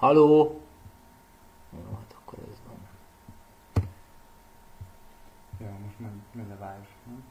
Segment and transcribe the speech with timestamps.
[0.00, 0.60] Haló?
[1.70, 2.88] Jó, hát akkor ez van.
[5.58, 6.88] Jó, most nem, nem levárás.
[7.06, 7.24] nem?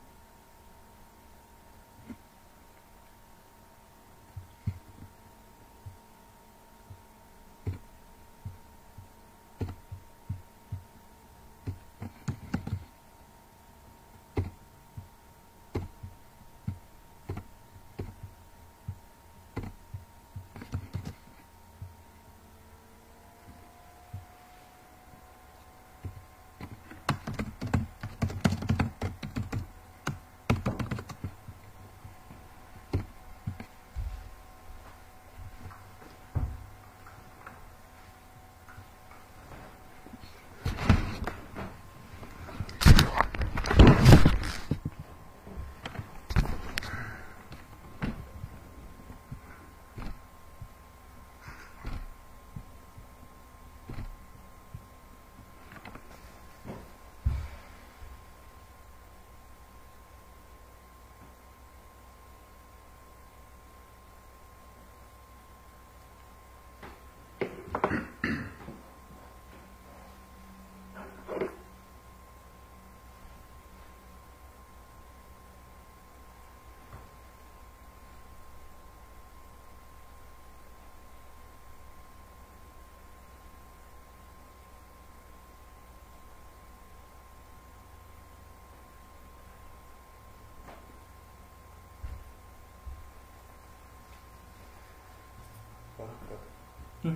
[97.02, 97.10] Hm.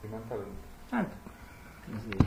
[0.00, 0.64] Kiment előtt?
[0.90, 1.16] Hát,
[1.96, 2.26] ez így.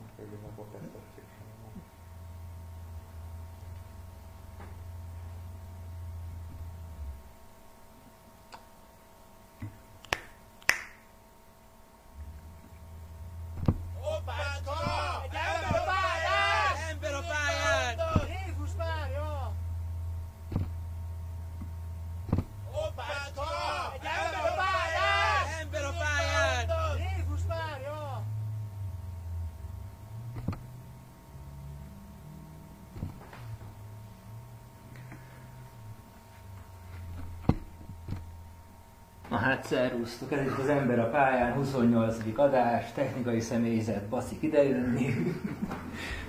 [0.00, 1.82] Most végül meg a tesztettség sem van.
[15.24, 16.90] Egy ember a pályán!
[16.90, 17.98] Ember a pályán!
[18.28, 19.52] Jézus várja!
[22.70, 23.44] Hoppácska!
[23.94, 25.60] Egy ember a pályán!
[25.60, 26.98] Ember a pályán!
[26.98, 28.22] Jézus várja!
[39.28, 42.16] Na hát szervusztok, ez itt az ember a pályán, 28.
[42.36, 45.14] adás, technikai személyzet, baszik idejönni.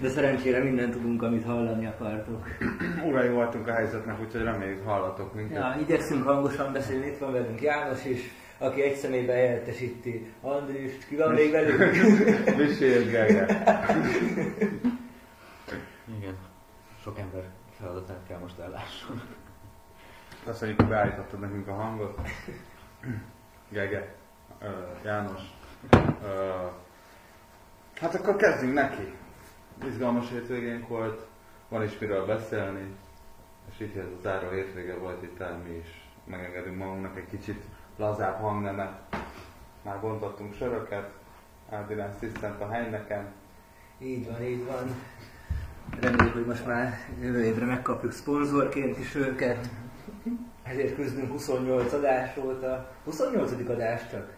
[0.02, 2.47] De szerencsére mindent tudunk, amit hallani akartok.
[3.06, 5.58] Urai voltunk a helyzetnek, úgyhogy reméljük hallatok minket.
[5.58, 8.19] Ja, igyekszünk hangosan beszélni, itt van velünk János is,
[8.58, 11.96] aki egy személyben helyettesíti Andrist, ki van még velünk?
[12.68, 13.58] Visélyed Gergely.
[16.18, 16.35] Igen.
[17.03, 17.44] Sok ember
[17.80, 19.22] feladatát kell most ellásson.
[20.46, 22.19] Köszönjük, hogy beállítottad nekünk a hangot.
[23.70, 24.16] Gege,
[24.62, 24.68] ö,
[25.04, 25.42] János.
[26.24, 26.66] Ö,
[27.96, 29.14] hát akkor kezdjünk neki.
[29.88, 31.28] Izgalmas hétvégénk volt,
[31.70, 32.96] van is miről beszélni,
[33.72, 37.64] és így ez a záró hétvége volt itt el, mi is megengedünk magunknak egy kicsit
[37.98, 38.94] lazább hangnemet.
[39.82, 41.10] Már bontottunk söröket,
[41.70, 43.26] Ádilán szisztent a helyneken.
[44.00, 44.96] Így van, így van.
[46.00, 49.70] Reméljük, hogy most már jövő évre megkapjuk szponzorként is őket.
[50.66, 52.88] Ezért küzdünk 28 adás óta.
[53.03, 53.70] 28.
[53.70, 54.34] adás csak.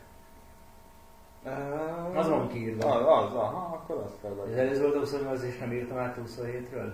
[2.13, 2.87] Az van kiírva.
[2.95, 6.17] Az, az, aha, akkor azt kell Az előző volt a 28 és nem írtam át
[6.17, 6.91] a 27-ről.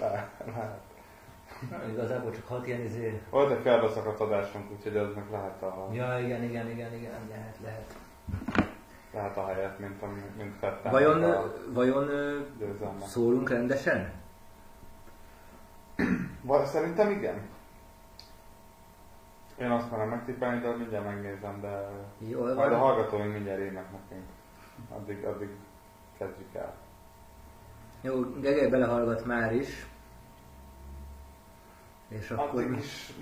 [0.00, 0.28] Lehet.
[1.70, 3.20] Na, igazából csak 6 ilyen izé.
[3.30, 7.56] Volt egy felbeszakadt adásunk, úgyhogy az meg lehet a, Ja, igen, igen, igen, igen, lehet,
[7.64, 7.94] lehet.
[9.12, 10.92] lehet a helyet, mint, a, mint Fettem.
[10.92, 12.06] Vajon, a vajon
[12.58, 13.04] győzelme.
[13.06, 14.12] szólunk rendesen?
[16.42, 17.34] Val- Szerintem igen.
[19.60, 21.88] Én azt merem megtippelni, de mindjárt megnézem, de
[22.18, 24.26] Jól majd a hallgatóink mindjárt írnak nekünk.
[24.90, 25.48] Addig, addig
[26.18, 26.74] kezdjük el.
[28.00, 29.86] Jó, Gegely belehallgat már is.
[32.08, 32.62] És akkor...
[32.62, 33.12] Addig is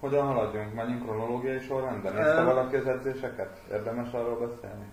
[0.00, 0.74] hogyan haladjunk?
[0.74, 2.14] Menjünk kronológiai sorrendben?
[2.14, 3.60] Nézte Ö- valaki az edzéseket?
[3.70, 4.84] Érdemes arról beszélni?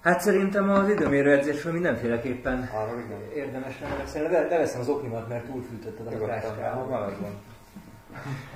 [0.00, 3.20] Hát szerintem az időmérő edzésről mindenféleképpen Arról igen.
[3.34, 4.32] érdemes lenne beszélni.
[4.32, 6.88] Le- Leveszem az oknimat, mert túlfűtötted a Nyugodtan, ahol napráskába.
[6.88, 7.30] veled van.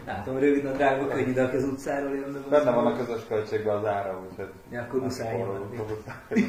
[0.06, 2.32] Látom, rövid nadrágok, könnyű ide az utcáról jön.
[2.32, 4.50] de Benne van a közös költségben az ára, úgyhogy...
[4.70, 5.44] Ja, akkor muszáj.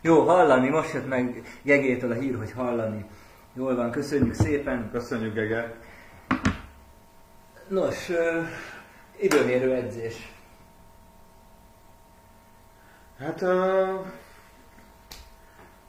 [0.00, 3.04] Jó, hallani, most jött meg Gegétől a hír, hogy hallani.
[3.54, 4.90] Jól van, köszönjük szépen.
[4.92, 5.74] Köszönjük, Gege.
[7.68, 8.40] Nos, ö,
[9.20, 10.32] időmérő edzés.
[13.18, 13.42] Hát...
[13.42, 14.06] Uh,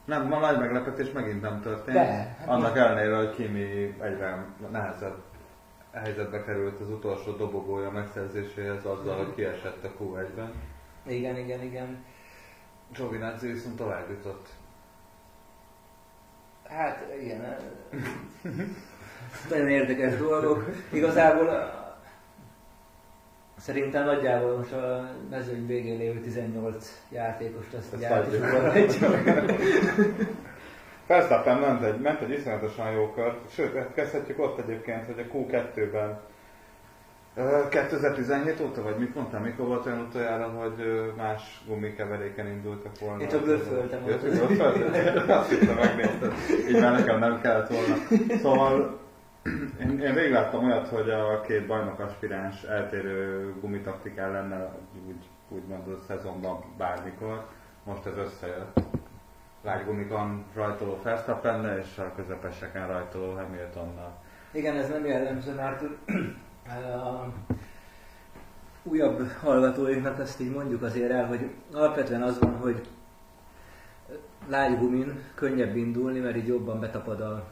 [0.06, 1.98] nem, ma nagy meglepetés megint nem történt.
[1.98, 2.06] De,
[2.40, 5.18] hát Annak ellenére, hogy Kimi egyre nehezebb
[5.92, 10.54] helyzetbe került az utolsó dobogója megszerzéséhez azzal, hogy kiesett a Q1-ben.
[11.06, 12.06] Igen, igen, igen.
[12.96, 14.48] Giovinazzi viszont tovább jutott.
[16.68, 17.56] Hát igen,
[19.50, 20.66] nagyon érdekes dolgok.
[20.92, 21.48] Igazából
[23.58, 27.96] szerintem nagyjából most a mezőny végén lévő 18 játékost Ezt.
[31.08, 35.34] Verstappen ment egy, ment egy iszonyatosan jó kört, sőt, ezt kezdhetjük ott egyébként, hogy a
[35.34, 36.20] Q2-ben
[37.36, 43.22] ö, 2017 óta, vagy mit mondtam, mikor volt olyan utoljára, hogy más gumikeveréken indultak volna?
[43.22, 44.08] Én csak blöfföltem.
[44.08, 45.30] Ja, csak blöfföltem?
[45.38, 46.34] Azt hittem, megnézted.
[46.70, 47.96] Így már nekem nem kellett volna.
[48.42, 49.02] Szóval
[49.80, 54.72] én, én végig láttam olyat, hogy a két bajnok aspiráns eltérő gumitaktikán lenne
[55.08, 57.46] úgy, úgymond a szezonban bármikor.
[57.84, 58.80] Most ez összejött.
[59.64, 64.22] Lágygumikon rajtoló Verstappennel és a közepeseken rajtoló Hamiltonnal.
[64.52, 65.82] Igen, ez nem jellemző, mert
[66.78, 67.34] a
[68.84, 72.88] újabb hallgatóinknak azt így mondjuk azért el, hogy alapvetően az van, hogy
[74.48, 77.48] lágy gumin könnyebb indulni, mert így jobban betapad a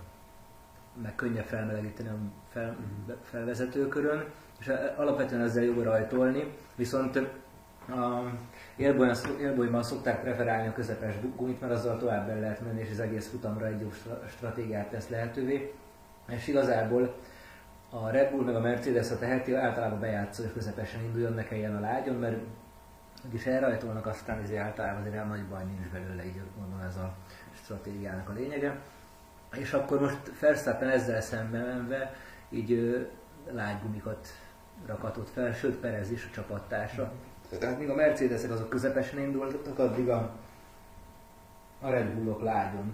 [1.01, 2.15] meg könnyebb felmelegíteni a
[2.49, 2.77] fel,
[3.23, 4.23] felvezetőkörön,
[4.59, 7.15] és alapvetően ezzel jó rajtolni, viszont
[7.89, 8.31] a
[8.75, 12.99] élbolyban, élbolyban szokták preferálni a közepes gumit, mert azzal tovább el lehet menni, és az
[12.99, 15.73] egész futamra egy jó stra- stratégiát tesz lehetővé.
[16.27, 17.15] És igazából
[17.89, 21.75] a Red Bull meg a Mercedes a teheti, általában bejátszó, hogy közepesen induljon, ne kelljen
[21.75, 22.37] a lágyon, mert
[23.25, 27.13] úgyis elrajtolnak, aztán azért általában azért nagy baj nincs belőle, így mondom ez a
[27.63, 28.79] stratégiának a lényege.
[29.55, 32.15] És akkor most Verstappen ezzel szemben menve
[32.49, 33.07] így
[33.51, 34.27] lágygumikat
[34.85, 37.11] rakatott fel, sőt Perez is a csapattársa.
[37.59, 40.35] Tehát míg a Mercedesek azok közepesen indultak, addig a,
[41.81, 42.93] a Red Bullok lágyon.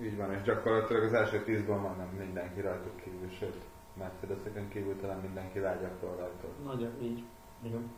[0.00, 3.56] Így van, és gyakorlatilag az első tízben majdnem mindenki rajtuk kívül, sőt,
[3.98, 6.50] Mercedeseken kívül talán mindenki lágyakról rajtol.
[6.64, 7.24] Nagyon így.
[7.62, 7.92] Igen.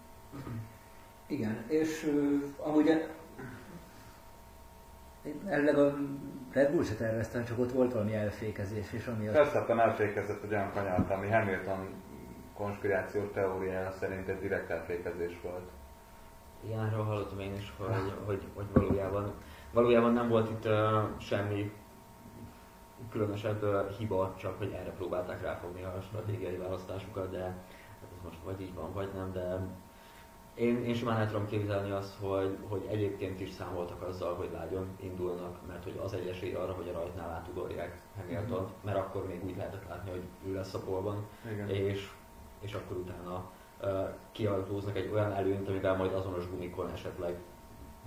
[1.27, 3.09] Igen, és ö, amúgy
[5.27, 5.95] e- én elvileg a
[6.53, 9.33] Red Bull se terveztem, csak ott volt valami elfékezés, és ami a...
[9.33, 11.89] Verstappen elfékezett egy olyan kanyart, ami Hamilton
[12.55, 15.71] konspirációs teóriája szerint egy direkt elfékezés volt.
[16.65, 19.33] Igen, erről hallottam én is, hogy, hogy, hogy valójában,
[19.73, 20.73] valójában nem volt itt uh,
[21.19, 21.73] semmi
[23.11, 28.39] különösebb uh, hiba, csak hogy erre próbálták ráfogni a stratégiai választásukat, de hát ez most
[28.45, 29.59] vagy így van, vagy nem, de
[30.57, 34.89] én, én simán el tudom képzelni azt, hogy, hogy egyébként is számoltak azzal, hogy lágyon
[35.01, 39.45] indulnak, mert hogy az egy esély arra, hogy a rajtnál átugorják hamilton mert akkor még
[39.45, 41.69] úgy lehetett látni, hogy ő lesz a polban, Igen.
[41.69, 42.11] és,
[42.61, 43.51] és akkor utána
[43.83, 47.37] uh, kialkóznak egy olyan előnyt, amivel majd azonos gumikon esetleg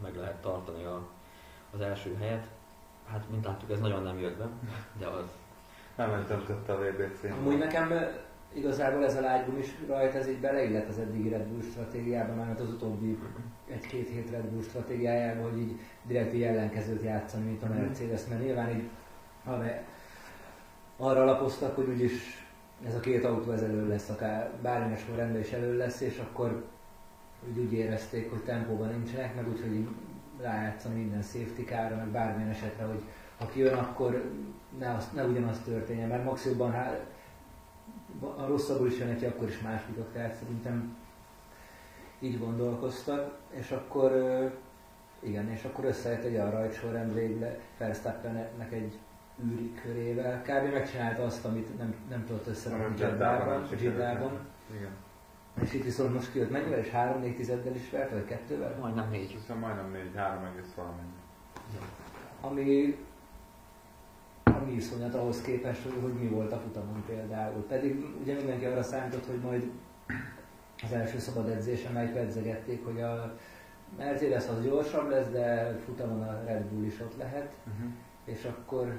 [0.02, 1.08] meg lehet tartani a,
[1.74, 2.48] az első helyet.
[3.08, 4.50] Hát, mint láttuk, ez nagyon nem jött be,
[4.98, 5.26] de az
[5.96, 7.40] Nem döntötte a VB címben.
[7.40, 8.06] Amúgy nekem ö,
[8.54, 12.60] igazából ez a lágygum is rajta, ez így beleillett az eddigi Red Bull stratégiában, mert
[12.60, 13.18] az utóbbi
[13.68, 18.42] egy-két hét Red Bull stratégiájában, hogy így direkt így ellenkezőt játszani, mint a Mercedes, mert
[18.42, 18.90] nyilván így
[20.98, 22.48] arra alapoztak, hogy úgyis
[22.88, 26.66] ez a két autó ez elő lesz, akár bármilyen sorrendben is elő lesz, és akkor
[27.50, 29.88] úgy, úgy érezték, hogy tempóban nincsenek, meg úgyhogy így
[30.42, 33.02] rájátszani minden safety car meg bármilyen esetre, hogy
[33.38, 34.32] ha kijön, akkor
[34.80, 37.06] ne, az, ne ugyanaz történjen, mert maximumban hát,
[38.22, 40.98] a rosszabbul is jön neki, akkor is más futok, tehát szerintem
[42.20, 44.12] így gondolkoztak, és akkor
[45.20, 48.98] igen, és akkor összejött egy a rajtsorrend végre Verstappennek egy
[49.44, 50.42] űri körével.
[50.42, 50.74] Kb.
[50.74, 54.40] megcsinálta azt, amit nem, nem tudott összerakni Jeddában Jeddában.
[54.76, 54.92] Igen.
[55.62, 58.78] És itt viszont most kijött mennyivel, és 3-4 tizeddel is vert, vagy kettővel?
[58.80, 59.32] majdnem négy.
[59.32, 61.18] hiszem majdnem 4, 3 egész valamennyi.
[62.42, 62.98] Ami,
[64.62, 67.64] ami iszonyat ahhoz képest, hogy, hogy mi volt a futamon például.
[67.68, 69.72] Pedig ugye mindenki arra számított, hogy majd
[70.84, 73.38] az első szabad edzésen meg pedzegették, hogy a
[73.98, 77.92] Mercedes az gyorsabb lesz, de futamon a Red Bull is ott lehet, Uh-huh.
[78.26, 78.98] és akkor,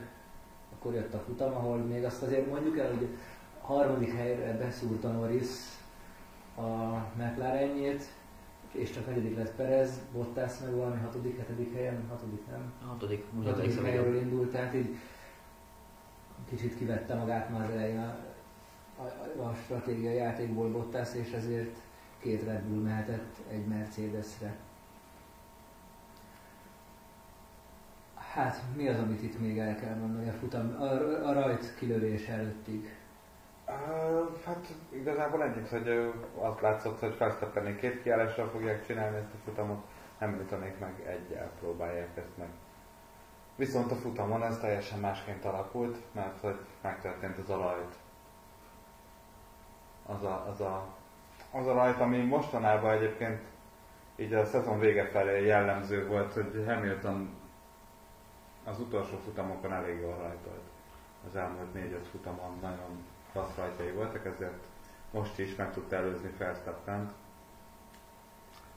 [0.75, 3.09] akkor jött a futam, ahol még azt azért mondjuk el, hogy
[3.63, 5.49] a harmadik helyre beszúrta Norris
[6.57, 6.63] a
[7.17, 8.03] McLarenjét,
[8.73, 13.25] és csak negyedik lett Perez, Bottas meg valami hatodik, hetedik helyen, hatodik nem, A hatodik,
[13.45, 14.97] hatodik helyről indult, tehát így
[16.51, 18.17] kicsit kivette magát már az elején a,
[19.03, 21.79] a, a stratégiai játékból Bottas, és ezért
[22.19, 24.55] két Red Bull mehetett egy Mercedesre.
[28.15, 32.27] Hát mi az, amit itt még el kell mondani a futam, a, a rajt kilövés
[32.27, 32.95] előttig?
[34.45, 39.85] Hát igazából ennyit, hogy azt látszott, hogy Verstappenék két kiállással fogják csinálni ezt a futamot,
[40.19, 42.49] Hamiltonék meg egyel próbálják ezt meg.
[43.61, 47.95] Viszont a futamon ez teljesen másként alakult, mert hogy megtörtént az alajt
[50.07, 50.87] az a, az a,
[51.51, 53.41] az a rajt, ami mostanában egyébként
[54.17, 57.31] így a szezon vége felé jellemző volt, hogy Hamilton
[58.65, 60.69] az utolsó futamokon elég jól rajtolt.
[61.29, 64.65] Az elmúlt 4-5 futamon nagyon klassz rajtai voltak, ezért
[65.11, 67.13] most is meg tudta előzni Verstappen.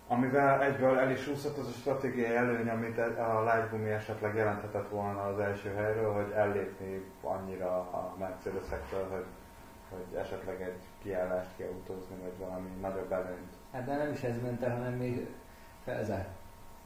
[0.07, 4.89] Amivel egyből el is úszott az a stratégiai előny, amit a Light Gumi esetleg jelenthetett
[4.89, 9.25] volna az első helyről, hogy ellépni annyira a Mercedesektől, hogy,
[9.89, 13.53] hogy esetleg egy kiállást kiautózni, vagy valami nagyobb előnyt.
[13.71, 15.27] Hát de nem is ez ment el, hanem még
[15.83, 16.27] felzár.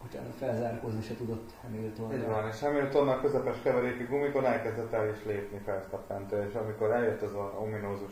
[0.02, 2.14] Bocsánat, felzárkózni se tudott Hamilton.
[2.14, 7.22] Így van, és Hamiltonnak közepes keveréki gumikon elkezdett el is lépni Verstappentől, és amikor eljött
[7.22, 8.12] az a ominózus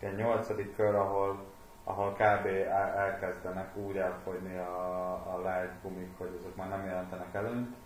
[0.00, 1.44] ilyen nyolcadik kör, ahol,
[1.88, 2.46] ahol kb.
[2.46, 7.76] el- elkezdenek úgy elfogyni a, a light gumik, hogy azok már nem jelentenek előnyt,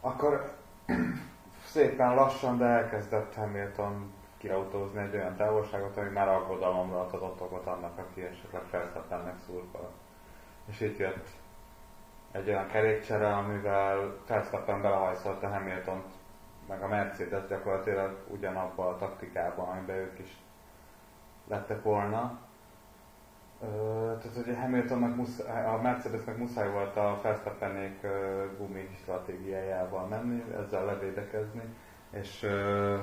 [0.00, 0.52] akkor
[1.74, 7.98] szépen lassan, de elkezdett Hamilton kiautózni egy olyan távolságot, ami már aggodalomra adott okot annak,
[7.98, 9.90] aki esetleg Verstappennek szurkol.
[10.64, 11.28] És itt jött
[12.32, 16.02] egy olyan kerékcsere, amivel Verstappen belehajszolta Hamilton
[16.68, 20.36] meg a Mercedes gyakorlatilag ugyanabban a taktikában, amiben ők is
[21.48, 22.38] lettek volna.
[23.62, 30.84] Tehát a Hamiltonnak muszáj, a Mercedesnek muszáj volt a Verstappenék ö, gumi stratégiájával menni, ezzel
[30.84, 31.62] levédekezni,
[32.10, 32.98] és ö,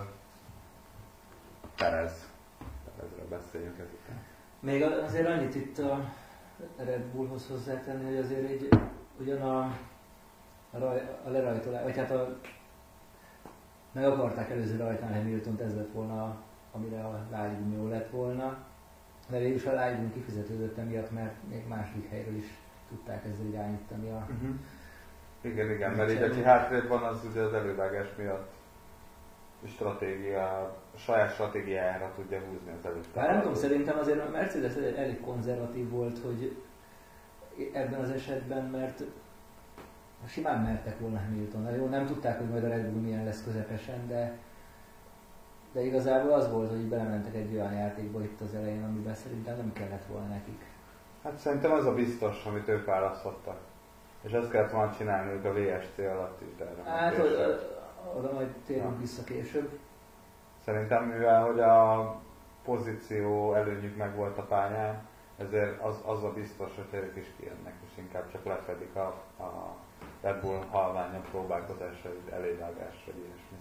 [1.77, 2.29] Perez.
[2.95, 4.23] Perezről beszéljünk ezután.
[4.59, 5.99] Még azért annyit itt a
[6.77, 8.69] Red Bullhoz hozzátenni, hogy azért egy
[9.19, 9.59] ugyan a,
[10.71, 12.37] a, raj, a lerajtolás, vagy hát a,
[13.91, 16.35] meg akarták előző rajtán hamilton ez lett volna,
[16.71, 18.57] amire a lágygum jó lett volna,
[19.31, 22.57] is a lágygum kifizetődött emiatt, mert még második helyről is
[22.89, 24.27] tudták ezzel irányítani a...
[24.29, 24.55] Uh-huh.
[25.41, 28.51] Igen, igen, mert így aki hátrébb van, az ugye az elővágás miatt
[29.67, 33.07] stratégia, saját stratégiájára tudja húzni az előtt.
[33.13, 36.63] Bár nem tudom, szerintem azért a Mercedes elég konzervatív volt, hogy
[37.73, 39.03] ebben az esetben, mert
[40.27, 41.75] simán mertek volna Hamilton.
[41.75, 44.37] Jó, nem tudták, hogy majd a Red Bull milyen lesz közepesen, de,
[45.71, 49.73] de igazából az volt, hogy belementek egy olyan játékba itt az elején, amiben szerintem nem
[49.73, 50.61] kellett volna nekik.
[51.23, 53.57] Hát szerintem az a biztos, amit ők választottak.
[54.21, 57.17] És ezt kellett volna csinálniuk a VSC alatt is, de erre Hát
[58.17, 58.97] oda, majd térünk Ja.
[58.99, 59.79] vissza később.
[60.65, 62.15] Szerintem, mivel hogy a
[62.63, 65.07] pozíció előnyük meg volt a pályán,
[65.37, 69.07] ezért az, az a biztos, hogy ők is kijönnek, és inkább csak lefedik a,
[69.43, 69.75] a
[70.21, 73.57] Red Bull halványabb próbálkozásait, elévágás, vagy ilyesmi.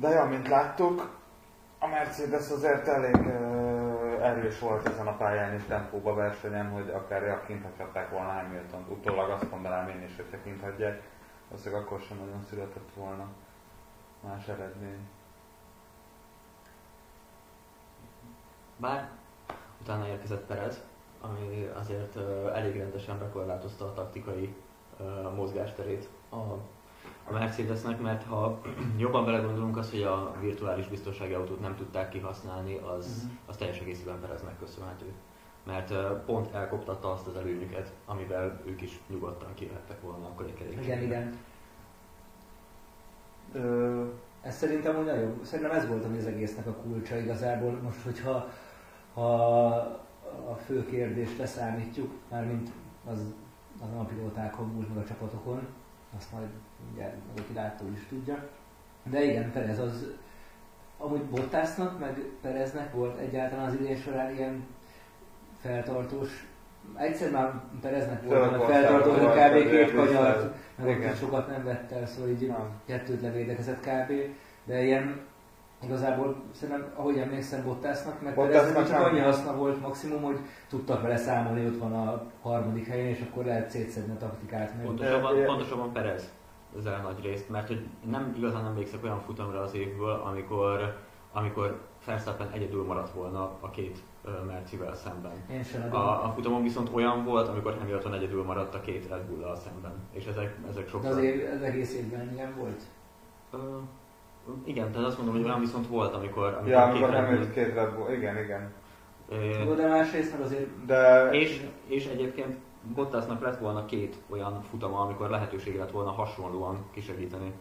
[0.00, 1.18] De ja, mint láttuk,
[1.78, 7.44] a Mercedes azért elég uh, erős volt ezen a pályán és tempóba versenyen, hogy akár
[7.46, 8.86] kint hagyhatták volna Hamilton.
[8.88, 11.02] Utólag azt mondanám én is, hogyha kint hagyják,
[11.54, 13.26] azért akkor sem nagyon született volna
[14.20, 15.08] más eredmény.
[18.76, 19.10] Bár
[19.80, 20.82] utána érkezett Perez,
[21.20, 24.54] ami azért ö, elég rendesen bekorlátozta a taktikai
[24.98, 26.36] ö, mozgásterét a,
[27.28, 28.60] a Mercedesnek, mert ha
[28.96, 33.32] jobban belegondolunk az, hogy a virtuális biztonsági autót nem tudták kihasználni, az, Mhm.
[33.46, 35.12] az teljes egészében Pereznek köszönhető.
[35.66, 40.84] Mert pont elkoptatta azt az előnyüket, amivel ők is nyugodtan kivettek volna akkor egy kerékcsere.
[40.84, 41.36] Igen, igen.
[43.52, 44.04] Ö,
[44.40, 47.72] Ez szerintem úgy nagyon, szerintem ez volt az egésznek a kulcsa igazából.
[47.82, 48.48] Most, hogyha
[49.14, 49.64] ha
[50.50, 52.70] a fő kérdést leszámítjuk, mármint
[53.10, 53.18] az,
[53.80, 55.66] az a pilótákon múlt meg a csapatokon,
[56.16, 56.48] azt majd
[56.84, 58.48] mindjárt meg aki látó is tudja.
[59.10, 60.06] De igen, Perez az,
[60.98, 64.66] amúgy Bottasnak, meg Pereznek volt egyáltalán az idén során ilyen
[65.60, 66.46] feltartós,
[66.96, 69.70] egyszer már Pereznek volt, mert feltartós, volt kb.
[69.70, 72.52] két kanyart, meg ott sokat nem vett el, szóval így
[72.84, 74.12] kettőt levédekezett kb.
[74.64, 75.20] De ilyen
[75.84, 79.04] igazából szerintem, ahogy emlékszem Bottasnak, meg Bottasnak csak nem.
[79.04, 80.38] annyi haszna volt maximum, hogy
[80.68, 84.76] tudtak vele számolni, ott van a harmadik helyen, és akkor lehet szétszedni a taktikát.
[84.76, 86.32] Meg Pontosabban, pontosabban Perez
[86.78, 90.96] ezzel nagy részt, mert hogy nem igazán emlékszek olyan futamra az évből, amikor,
[91.32, 93.98] amikor Verstappen egyedül maradt volna a két
[94.46, 95.32] Mercivel szemben.
[95.50, 95.94] én sem.
[95.94, 99.92] A, a futamon viszont olyan volt, amikor Hamilton egyedül maradt a két Red Bull-al szemben.
[100.10, 101.10] És ezek, ezek De sokszor...
[101.10, 102.82] azért az egész évben ilyen volt.
[103.52, 103.56] Ö,
[104.64, 107.52] igen, tehát azt mondom, hogy olyan viszont volt, amikor, amikor Ja, a amikor nem jött
[107.52, 108.72] két Red Bull, igen, igen.
[109.28, 112.56] ö, De másrészt meg azért De És, és egyébként
[112.94, 117.52] Bottasnak lett volna két olyan futama, amikor lehetőség lett volna hasonlóan kisegíteni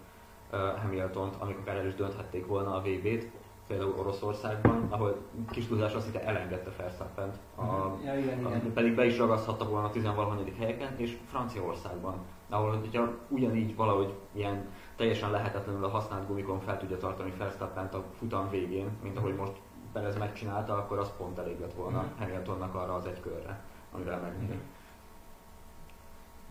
[0.51, 3.31] uh, Hamiltont, amikor akár el is dönthették volna a VB-t,
[3.67, 5.17] például Oroszországban, ahol
[5.51, 7.63] kis túlzásra szinte elengedte Verstappent, a,
[8.05, 8.73] ja, igen, a, igen.
[8.73, 10.09] pedig be is ragaszthatta volna a 10
[10.57, 12.15] helyeken, és Franciaországban,
[12.49, 18.03] ahol hogyha ugyanígy valahogy ilyen teljesen lehetetlenül a használt gumikon fel tudja tartani Verstappent a
[18.17, 19.53] futam végén, mint ahogy most
[19.93, 22.21] Perez megcsinálta, akkor az pont elég lett volna Mhm.
[22.21, 24.59] Hamiltonnak arra az egy körre, amivel megnyeri.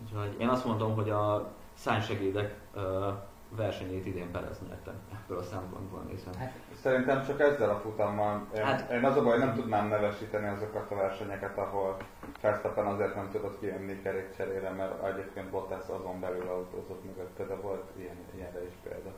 [0.03, 3.09] Úgyhogy én azt mondom, hogy a szánysegédek ö,
[3.49, 6.31] versenyét idén Perez nyerte ebből a szempontból nézve.
[6.39, 8.47] Hát, Szerintem csak ezzel a futammal.
[8.55, 11.97] Én, Hát- én az a baj, nem tudnám nevesíteni azokat a versenyeket, ahol
[12.41, 17.91] Verstappen azért nem tudott kijönni kerékcserére, mert egyébként Bottas azon belül autózott mögötte, de volt
[17.97, 19.11] ilyen, ilyenre is példa.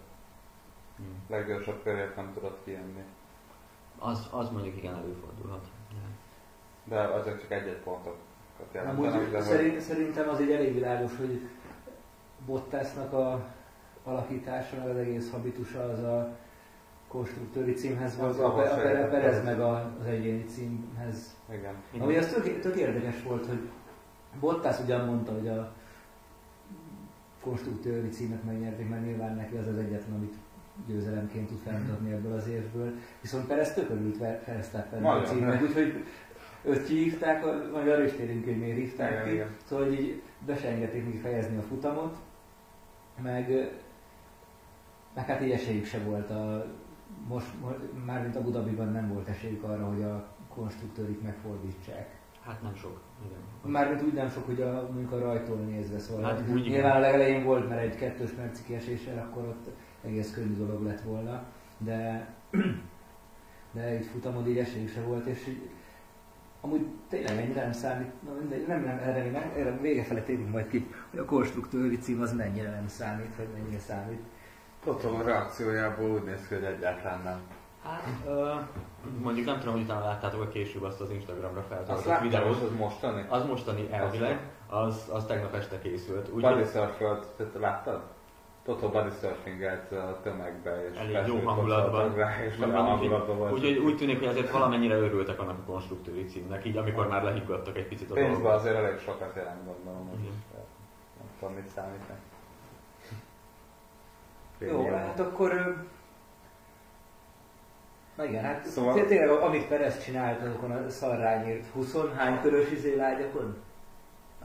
[0.96, 1.24] Hmm.
[1.28, 3.04] Leggyorsabb körért nem tudott kijönni.
[3.98, 5.66] Az, az mondjuk igen előfordulhat.
[6.84, 8.18] De azért csak egy-egy pontot
[8.72, 9.46] jelentenek, Amúgy de hogy...
[9.46, 11.48] szerint, szerintem az egy elég világos, hogy
[12.46, 13.44] Bottasnak a
[14.04, 16.36] alakítása, meg az egész habitusa az a
[17.14, 19.08] konstruktőri címhez Az a, a, a.
[19.08, 21.36] Perez meg a, az egyéni címhez.
[21.52, 21.74] Igen.
[21.98, 23.68] Ami az tök, tök érdekes volt, hogy
[24.40, 25.72] Bottas ugyan mondta, hogy a
[27.40, 30.34] konstruktőri címet megnyerték, mert nyilván neki az az egyetlen, amit
[30.86, 32.92] győzelemként tud felmutatni ebből az évből.
[33.20, 36.04] Viszont Perez tök örült Verstappen a címnek, úgyhogy
[36.62, 39.32] őt kihívták, majd arra is térünk, hogy miért hívták Igen, ki.
[39.32, 39.56] igen.
[39.64, 42.16] Szóval hogy így be se engedték neki fejezni a futamot,
[43.22, 43.70] meg,
[45.14, 46.66] meg hát így esélyük se volt a,
[47.28, 52.22] most, most mármint a Budabiban nem volt esélyük arra, hogy a konstruktőrit megfordítsák.
[52.44, 53.00] Hát nem sok.
[53.26, 53.72] Igen.
[53.72, 56.72] Mármint úgy nem sok, hogy a, mondjuk a rajtól nézve, szóval Hát úgy igen.
[56.72, 59.70] nyilván a legelején volt, mert egy kettős merci kieséssel, akkor ott
[60.04, 61.42] egész könnyű dolog lett volna,
[61.78, 62.28] de,
[63.72, 65.70] de így futamod így esélyük se volt, és így,
[66.60, 70.50] amúgy tényleg ennyire nem számít, na mindegy, nem, nem, erre, nem, erre vége fele térünk
[70.50, 74.20] majd ki, hogy a konstruktőri cím az mennyire nem számít, vagy mennyire számít.
[74.84, 77.40] Totó a reakciójából úgy néz ki, hogy egyáltalán nem.
[77.84, 78.52] Hát, ö,
[79.22, 82.62] mondjuk nem tudom, hogy utána láttátok a később azt az Instagramra Azt feltöltött videót.
[82.62, 83.26] az mostani?
[83.28, 86.30] Az mostani elvileg, az, az tegnap este készült.
[86.30, 87.26] Body Úgyhogy surfölt,
[87.58, 88.02] láttad?
[88.64, 92.14] Totó body surfingelt a tömegbe, és elég jó hangulatban.
[92.14, 93.52] Rá, és Úgy a van, hangulatban volt.
[93.52, 97.76] Úgyhogy úgy tűnik, hogy azért valamennyire örültek annak a konstruktőri címnek, így amikor már lehiggadtak
[97.76, 100.08] egy picit a Pénzben azért elég sokat jelent, gondolom.
[100.08, 100.32] hogy Igen.
[101.18, 102.33] Nem tudom, mit számít neki.
[104.58, 105.76] Jó, hát akkor...
[108.16, 112.94] Na igen, hát Szóval- tényleg amit Perez csinált azokon a szarrányírt 20 hány körös izé
[112.96, 113.56] lágyakon?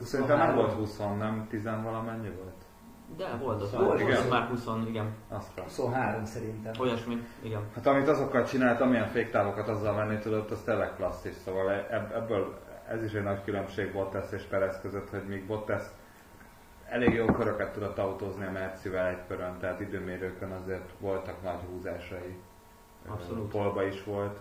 [0.00, 0.54] Szerintem nem 23?
[0.54, 2.54] volt 20, nem 10 valamennyi volt?
[3.16, 4.26] De volt az, Volt, igen.
[4.28, 5.14] már 20, igen.
[5.28, 5.62] Azt rá.
[5.62, 6.72] 23 szerintem.
[6.80, 7.60] Olyasmi, igen.
[7.74, 11.34] Hát amit azokkal csinált, amilyen féktávokat azzal menni tudott, az tényleg klasszis.
[11.44, 15.82] Szóval ebb- ebből ez is egy nagy különbség Bottas és Perez között, hogy míg Bottas
[16.90, 22.36] elég jó köröket tudott autózni a Mercivel egy körön, tehát időmérőkön azért voltak nagy húzásai.
[23.06, 23.50] Abszolút.
[23.50, 24.38] Polba is volt.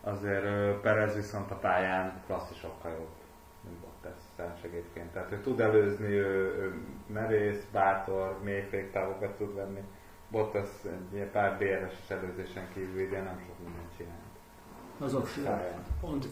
[0.00, 3.14] Azért Perez viszont a pályán klasszisokkal jobb,
[3.60, 5.12] mint Bottas szensegédként.
[5.12, 6.74] Tehát ő tud előzni, ő, ő
[7.06, 9.82] merész, bátor, mély féktávokat tud venni.
[10.30, 10.68] Bottas
[11.14, 14.39] egy pár DRS-es előzésen kívül idén nem sok mindent csinált.
[15.00, 15.84] Azok Pályán.
[16.00, 16.26] Pont,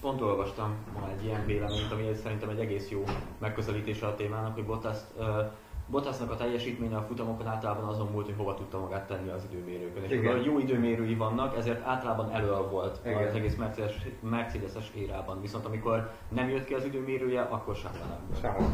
[0.00, 3.04] pont olvastam ma egy ilyen véleményt, ami szerintem egy egész jó
[3.38, 5.24] megközelítése a témának, hogy Bottas, uh,
[5.86, 10.02] Bottasnak a teljesítménye a futamokon általában azon múlt, hogy hova tudta magát tenni az időmérőkön.
[10.02, 10.42] És Igen.
[10.42, 13.26] jó időmérői vannak, ezért általában elő volt Igen.
[13.26, 15.40] az egész Mercedes, Mercedes-es érában.
[15.40, 18.40] Viszont amikor nem jött ki az időmérője, akkor semmi nem.
[18.40, 18.66] Sehol.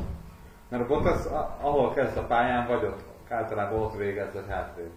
[0.68, 1.24] Mert a Bottas,
[1.60, 4.90] ahol kezd a pályán, vagy ott, általában ott végez, vagy hátrébb.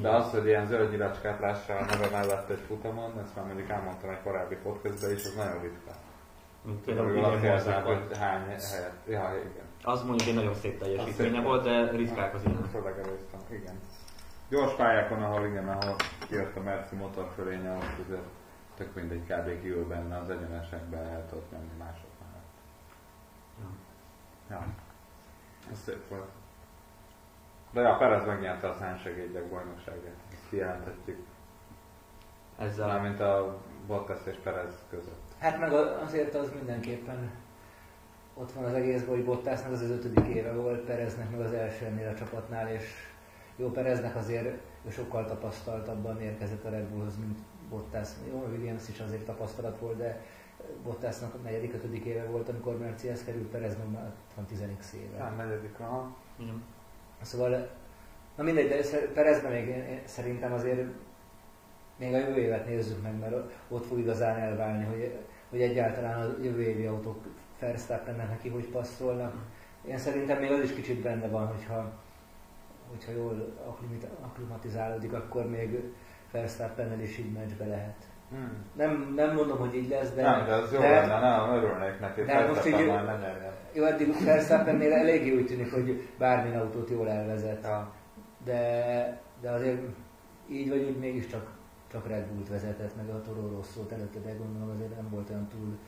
[0.00, 3.68] De az, hogy ilyen zöld nyilacskát lássa a neve mellett egy futamon, ezt már mondjuk
[3.68, 5.90] elmondtam egy korábbi podcastben is, az nagyon ritka.
[6.84, 7.96] Például Monzában.
[7.96, 8.92] hogy hány helyet.
[9.08, 9.64] Ja, igen.
[9.82, 12.64] Az mondjuk egy nagyon szép teljesítménye volt, de ritkák az ilyenek.
[12.64, 13.80] Főleg előztem, igen.
[14.48, 15.96] Gyors pályákon, ahol igen, ahol
[16.30, 18.26] jött a Merci motor fölénye, ott azért
[18.76, 19.60] tök mindegy kb.
[19.62, 22.52] kiül benne az egyenesekbe el tudott menni mások mellett.
[23.60, 23.66] Ja.
[24.50, 24.66] Ja.
[25.72, 26.28] Ez szép volt.
[27.70, 30.16] De ja, Perez megnyerte a szánysegédek bajnokságát.
[30.32, 31.18] Ezt kijelenthetjük.
[32.58, 35.34] Ezzel Mármint a Bottas és Perez között.
[35.38, 37.30] Hát meg azért az mindenképpen
[38.34, 41.84] ott van az egészben, hogy Bottasnak az az ötödik éve volt, Pereznek meg az első
[41.84, 42.84] ennél a csapatnál, és
[43.56, 44.44] jó Pereznek azért
[44.86, 48.08] ő sokkal tapasztaltabban érkezett a Red Bullhoz, mint Bottas.
[48.30, 50.22] Jó, Williams is azért tapasztalat volt, de
[50.82, 54.60] Bottasnak a negyedik, ötödik éve volt, amikor Mercedes került, Perez meg már ott van 10
[54.94, 55.18] éve.
[55.18, 56.16] Nem, negyedik, aha.
[56.36, 56.62] igen.
[57.22, 57.68] Szóval,
[58.36, 60.88] na mindegy, de Perezben még én- szerintem azért
[61.96, 63.34] még a jövő évet nézzük meg, mert
[63.68, 65.18] ott fog igazán elválni, hogy,
[65.50, 67.24] hogy egyáltalán a jövő évi autók
[67.60, 69.34] Verstappennek neki hogy passzolnak.
[69.88, 71.92] Én szerintem még az is kicsit benne van, hogyha,
[72.88, 73.56] hogyha jól
[74.22, 75.82] akklimatizálódik, akkor még
[76.32, 78.04] Verstappennel is így meccsbe lehet.
[78.30, 78.64] Hmm.
[78.72, 82.00] Nem, nem mondom, hogy így lesz, de, nem, de az jó de- lenne, nem, örülnék
[82.00, 83.52] neki, de most így- már ne nyerjen.
[83.72, 87.64] jó, eddig Verstappennél eléggé úgy tűnik, hogy bármilyen autót jól elvezet.
[87.64, 87.92] Ja.
[88.44, 89.80] de, de azért
[90.50, 91.54] így vagy úgy mégiscsak
[91.90, 95.48] csak Red Bullt vezetett, meg a Toro Rosso előtte, de gondolom azért nem volt olyan
[95.48, 95.78] túl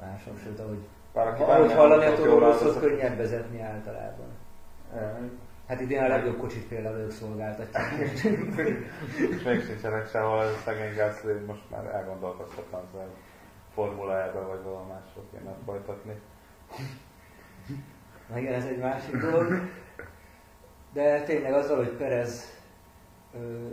[0.00, 4.26] másabb, sőt, ahogy, Bár aki ahogy hallani a nem Toro Rosso-t könnyebb vezetni általában.
[4.94, 5.18] Ja,
[5.66, 7.92] Hát idén a legjobb kocsit például ők szolgáltatják.
[9.32, 13.10] És még sincsenek sehol, ez szegény Gasly most már elgondolkoztatlan, hogy
[13.74, 16.20] Formula e vagy valami másra kéne folytatni.
[18.28, 19.52] Na igen, ez egy másik dolog.
[20.92, 22.58] De tényleg azzal, hogy Perez
[23.34, 23.68] ö,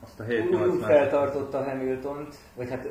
[0.00, 2.88] Azt a úgy, 7-8 úgy feltartotta Hamiltont, vagy hát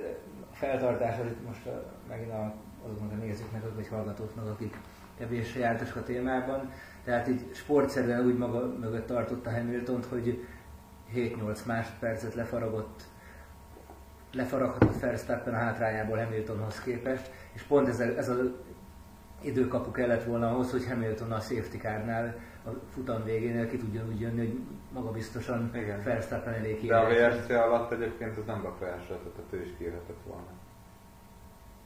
[0.51, 1.69] feltartás az itt most
[2.07, 2.53] megint a,
[2.85, 4.77] azoknak a nézőknek, vagy hallgatóknak, akik
[5.21, 6.71] kevésbé jártak a témában.
[7.03, 10.45] Tehát így sportszerűen úgy maga mögött tartotta Hamiltont, hogy
[11.15, 13.03] 7-8 másodpercet lefaragott
[14.33, 18.37] lefaraghatott Verstappen a hátrányából Hamiltonhoz képest, és pont ez, a, ez az
[19.41, 24.19] időkapu kellett volna ahhoz, hogy Hamilton a safety carnál a futam végénél ki tudjon úgy
[24.19, 24.59] jönni, hogy
[24.93, 25.71] magabiztosan.
[26.03, 27.31] Verstappen elé De a kiérjen.
[27.31, 30.47] VRC alatt egyébként ez nem befolyásolta, tehát ő is kijöhetett volna.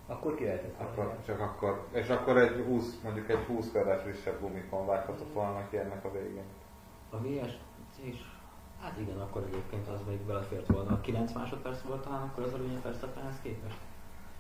[0.07, 0.91] Akkor ki lehetett volna.
[0.91, 5.67] Akkor, csak akkor, és akkor egy 20, mondjuk egy 20 körrel frissebb gumikon vághatott volna
[5.69, 6.43] ki ennek a végén.
[7.09, 8.31] A VSC is,
[8.81, 11.01] hát igen, akkor egyébként az még belefért volna.
[11.01, 13.77] 9 másodperc volt talán akkor az előnye Verstappenhez képest.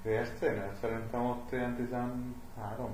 [0.01, 2.89] VSC-nél szerintem ott ilyen 13?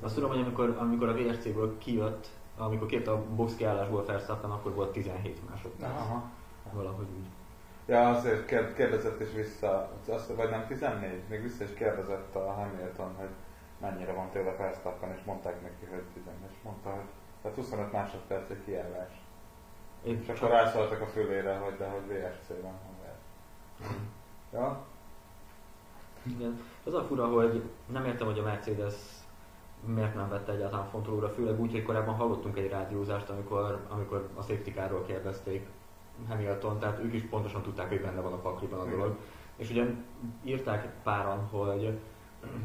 [0.00, 4.74] Azt tudom, hogy amikor, amikor a VSC-ből kijött, amikor képte a box kiállásból Verstappen, akkor
[4.74, 5.92] volt 17 másodperc.
[5.92, 6.30] Aha.
[6.72, 7.26] Valahogy úgy.
[7.86, 12.52] Ja, azért kér- kérdezett is vissza, azt, vagy nem 14, még vissza is kérdezett a
[12.52, 13.28] Hamilton, hogy
[13.80, 17.08] mennyire van tőle Verstappen, és mondták neki, hogy 10, és mondta, hogy
[17.42, 19.10] tehát 25 másodperc egy kiállás.
[20.02, 22.96] Én És akkor rászóltak a fülére, hogy de hogy VSC-ben van.
[24.52, 24.84] Ja?
[26.22, 26.60] Igen.
[26.84, 28.94] Az a fura, hogy nem értem, hogy a Mercedes
[29.84, 34.42] miért nem vette egyáltalán fontolóra, főleg úgy, hogy korábban hallottunk egy rádiózást, amikor, amikor a
[34.42, 35.66] safety carról kérdezték
[36.28, 39.16] Hamilton, tehát ők is pontosan tudták, hogy benne van a pakliban a dolog.
[39.56, 39.84] És ugye
[40.44, 41.98] írták páran, hogy,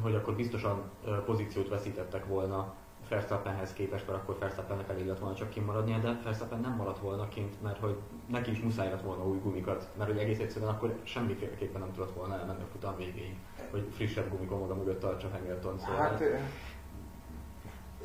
[0.02, 0.82] hogy akkor biztosan
[1.26, 2.74] pozíciót veszítettek volna
[3.10, 7.28] Verstappenhez képest, mert akkor Verstappennek elég lett volna csak kimaradnia, de Verstappen nem maradt volna
[7.28, 7.96] kint, mert hogy
[8.28, 12.16] neki is muszáj lett volna új gumikat, mert hogy egész egyszerűen akkor semmiféleképpen nem tudott
[12.16, 13.36] volna elmenni a futam végéig,
[13.72, 15.80] hogy frissebb gumikon maga mögött tartsa Hamilton.
[15.80, 16.24] Szóval Hát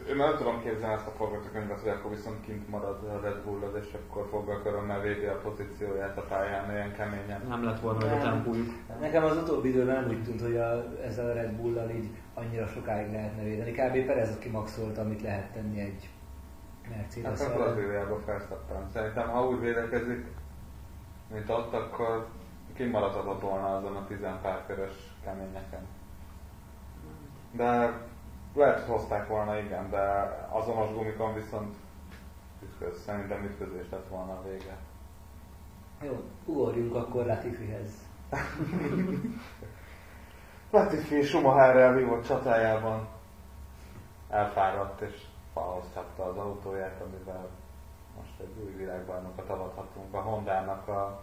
[0.09, 3.81] én, nem tudom képzelni ezt a forgatókönyvet, hogy akkor viszont kint marad a Red Bull
[3.81, 7.43] és akkor foggal körömmel védi a pozícióját a pályán ilyen keményen.
[7.49, 8.69] nem lett volna meg a tempójuk.
[9.01, 12.67] Nekem az utóbbi időben nem úgy tűnt, hogy a, ezzel a Red Bull-al így annyira
[12.67, 13.73] sokáig lehetne védeni.
[13.73, 14.07] Kb.
[14.07, 16.09] Perez kimaxolta, amit lehet tenni egy
[16.89, 18.89] mercedes Hát a Brazíliába Verstappen.
[18.93, 20.27] Szerintem ha úgy védekezik,
[21.33, 22.27] mint ott, akkor
[22.75, 25.87] kimaradhatott volna azon a tizen pár körös keményeken.
[27.53, 27.93] De
[28.57, 30.01] lehet, hogy hozták volna, igen, de
[30.51, 31.75] azonos gumikon viszont
[32.63, 34.77] ütköz, szerintem ütközés lett volna a vége.
[36.03, 37.91] Jó, ugorjunk akkor Latifihez.
[40.71, 43.09] Latifi Schumacherrel vívott csatájában
[44.29, 47.49] elfáradt és falhoz csapta az autóját, amivel
[48.17, 50.15] most egy új világbajnokot avathatunk.
[50.15, 51.23] A Hondának a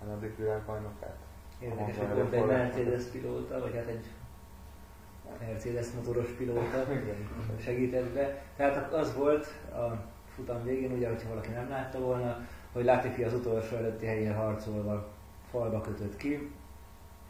[0.00, 1.16] hanyadik világbajnokát.
[1.58, 2.46] Érdekes, hogy pont egy.
[2.46, 4.06] Mercedes pilóta, vagy hát egy
[5.40, 6.86] Mercedes motoros pilóta
[7.60, 8.42] segített be.
[8.56, 13.34] Tehát az volt a futam végén, ugye, hogyha valaki nem látta volna, hogy Latifi az
[13.34, 15.08] utolsó előtti helyén harcolva
[15.50, 16.50] falba kötött ki,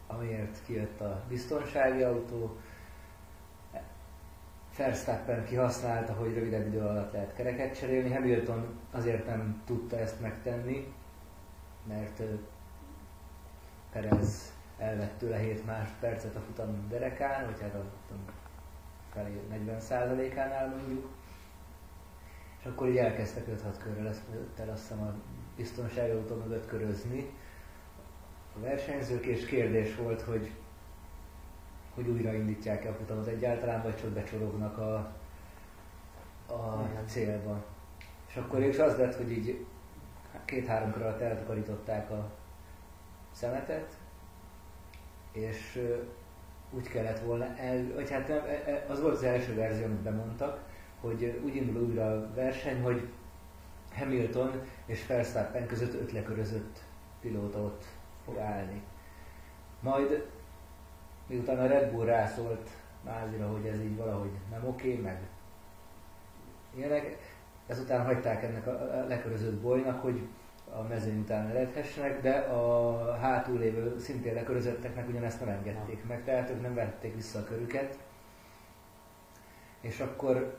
[0.07, 2.57] amiért kijött a biztonsági autó.
[4.77, 8.13] Verstappen kihasználta, hogy rövidebb idő alatt lehet kereket cserélni.
[8.13, 10.93] Hamilton azért nem tudta ezt megtenni,
[11.89, 12.23] mert
[13.93, 18.25] Perez elvett tőle 7 másodpercet a futam derekán, vagy hát a futam
[19.13, 21.09] felé 40%-ánál mondjuk.
[22.61, 24.23] És akkor így elkezdtek 5-6 körrel ezt
[24.57, 25.15] el azt hiszem a
[25.57, 27.31] biztonsági autó mögött körözni
[28.57, 30.51] a versenyzők, és kérdés volt, hogy
[31.95, 34.95] hogy újraindítják-e a futamot egyáltalán, vagy csak becsorognak a,
[36.47, 37.65] a célba.
[38.29, 39.67] És akkor is az lett, hogy így
[40.45, 42.31] két-három kör alatt eltakarították a
[43.33, 43.99] szemetet,
[45.33, 45.83] és
[46.71, 48.33] úgy kellett volna el, vagy hát
[48.89, 50.61] az volt az első verzió, amit bemondtak,
[51.01, 53.09] hogy úgy indul újra a verseny, hogy
[53.95, 56.79] Hamilton és Verstappen között öt lekörözött
[57.21, 57.85] pilóta ott
[58.25, 58.83] fog állni.
[59.81, 60.27] Majd
[61.27, 62.71] miután a Red Bull rászólt
[63.05, 65.21] Mázira, hogy ez így valahogy nem oké, meg
[66.75, 67.19] ilyenek,
[67.67, 70.21] ezután hagyták ennek a lekörözött bolynak, hogy
[70.77, 76.51] a mezőny után eredhessenek, de a hátul lévő szintén lekörözötteknek ugyanezt nem engedték meg, tehát
[76.51, 77.99] ők nem vették vissza a körüket.
[79.81, 80.57] És akkor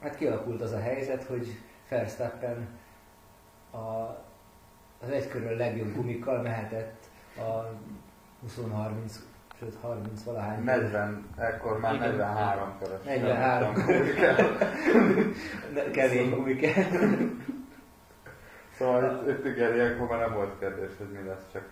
[0.00, 1.46] hát kialakult az a helyzet, hogy
[1.88, 2.68] Verstappen
[3.72, 4.22] a
[5.04, 7.04] az egykörön legjobb gumikkal mehetett
[7.36, 7.70] a
[8.46, 8.90] 20-30,
[9.58, 10.62] sőt 30 valahány.
[10.62, 12.08] 40, ekkor már Igen.
[12.16, 13.04] 43 körös.
[13.04, 13.74] 43
[15.74, 16.84] Ne- kemény gumikkel.
[18.78, 21.62] Szóval itt, itt igen, ilyenkor már nem volt kérdés, hogy mi lesz, csak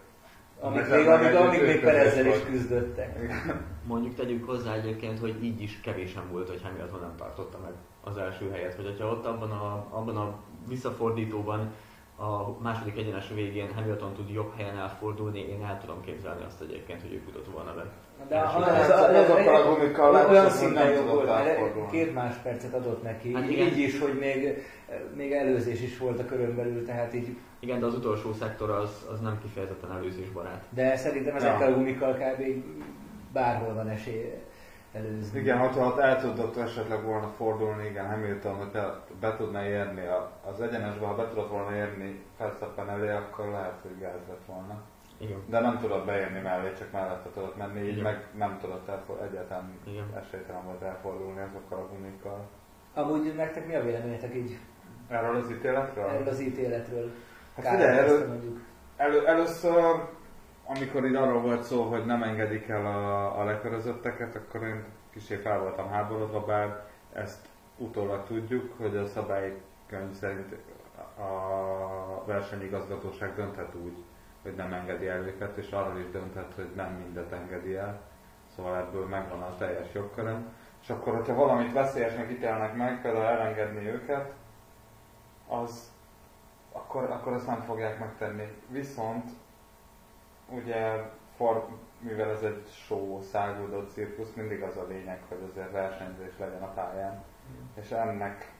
[0.63, 3.33] Ezzel még, amíg, amíg még Perezzel is küzdöttek.
[3.87, 7.73] Mondjuk tegyük hozzá egyébként, hogy így is kevésen volt, hogy Hamilton nem tartotta meg
[8.05, 8.75] az első helyet.
[8.75, 10.35] Hogy hogyha ott abban a, abban a
[10.69, 11.73] visszafordítóban
[12.17, 17.01] a második egyenes végén Hamilton tud jobb helyen elfordulni, én el tudom képzelni azt egyébként,
[17.01, 17.87] hogy ő futott volna be.
[18.29, 21.47] De az- az- az- Azokkal a gumikkal olyan látszott, hogy szinten nem jobb tudott volt,
[21.47, 21.91] elfordulni.
[21.91, 23.67] két máspercet adott neki, Hát hát igen.
[23.67, 24.65] így is, hogy még,
[25.15, 29.07] még előzés is volt a körön belül, tehát így, Igen, de az utolsó szektor az,
[29.13, 30.63] az nem kifejezetten előzésbarát.
[30.71, 31.75] de szerintem ezekkel Ja.
[31.75, 32.43] a gumikkal kb.
[33.33, 34.33] bárhol van esély
[34.93, 35.41] előzni.
[35.41, 40.07] Igen, hogyha ott el tudott esetleg volna fordulni, igen, Hamilton, hogy be, be tudna érni
[40.07, 44.45] a, az egyenesbe, ha be tudott volna érni Verstappen elé, akkor lehet, hogy gáz lett
[44.47, 44.81] volna.
[45.23, 45.43] Igen.
[45.47, 48.03] De nem tudott beérni mellé, csak mellette tudott menni, így Igen.
[48.03, 50.05] meg nem tudott elfordulni, egyáltalán Igen.
[50.17, 52.49] esélytelen volt elfordulni azokkal a gumikkal.
[52.95, 54.59] Amúgy nektek mi a véleményetek így
[55.09, 56.05] Erről az ítéletről?
[56.09, 57.11] erről az ítéletről?
[57.57, 58.59] Hát Kár, figyelj, elő, mondjuk.
[58.97, 60.09] elő, először,
[60.67, 65.41] amikor itt arról volt szó, hogy nem engedik el a, a lekörözötteket, akkor én kicsit
[65.41, 70.57] fel voltam háborodva, bár ezt utólag tudjuk, hogy a szabálykönyv szerint
[71.19, 74.05] a versenyigazgatóság dönthet úgy,
[74.43, 78.01] hogy nem engedi el őket, és arról is dönthet, hogy nem mindet engedi el.
[78.57, 80.53] Szóval ebből megvan a teljes jogköröm.
[80.83, 84.33] És akkor, hogyha valamit veszélyesnek ítélnek meg, például elengedni őket,
[85.49, 85.91] az
[86.73, 88.57] akkor, akkor ezt nem fogják megtenni.
[88.69, 89.31] Viszont
[90.49, 91.03] ugye
[91.37, 91.67] for,
[91.99, 96.73] mivel ez egy show, száguldott cirkusz, mindig az a lényeg, hogy azért versenyzés legyen a
[96.73, 97.23] pályán.
[97.75, 98.53] És ennek,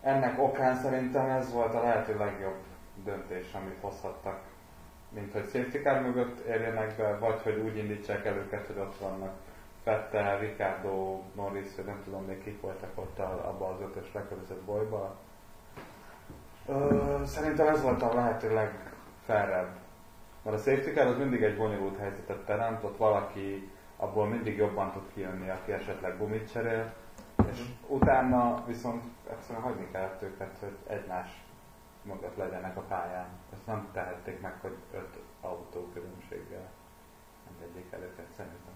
[0.00, 2.62] ennek okán szerintem ez volt a lehető legjobb
[3.04, 4.40] döntés, amit hozhattak.
[5.14, 8.96] Mint hogy safety car mögött érjenek be, vagy hogy úgy indítsák el őket, hogy ott
[8.98, 9.32] vannak
[9.84, 15.16] Vettel, Ricardo, Norris, nem tudom még kik voltak ott a- abba az ötös lekörözött bolyba.
[16.68, 19.68] Ö, szerintem ez volt a lehető legfelrebb.
[20.42, 24.92] Mert a safety car az mindig egy bonyolult helyzetet teremt, ott valaki abból mindig jobban
[24.92, 26.92] tud kijönni, aki esetleg gumit cserél,
[27.52, 31.42] és utána viszont egyszerűen hagyni kellett őket, hogy egymás
[32.02, 33.26] mögött legyenek a pályán.
[33.52, 36.70] Ezt nem tehették meg, hogy öt autó különbséggel
[37.50, 38.72] engedjék el őket szerintem.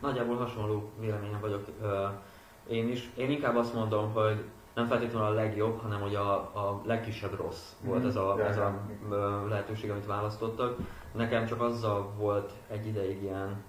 [0.00, 2.06] Nagyjából hasonló véleményen vagyok ö,
[2.68, 3.10] én is.
[3.16, 4.44] Én inkább azt mondom, hogy
[4.74, 8.56] nem feltétlenül a legjobb, hanem hogy a, a legkisebb rossz volt ez a, Ja, ez
[8.56, 10.78] a ö, lehetőség, amit választottak.
[11.12, 13.64] Nekem csak azzal volt egy ideig ilyen,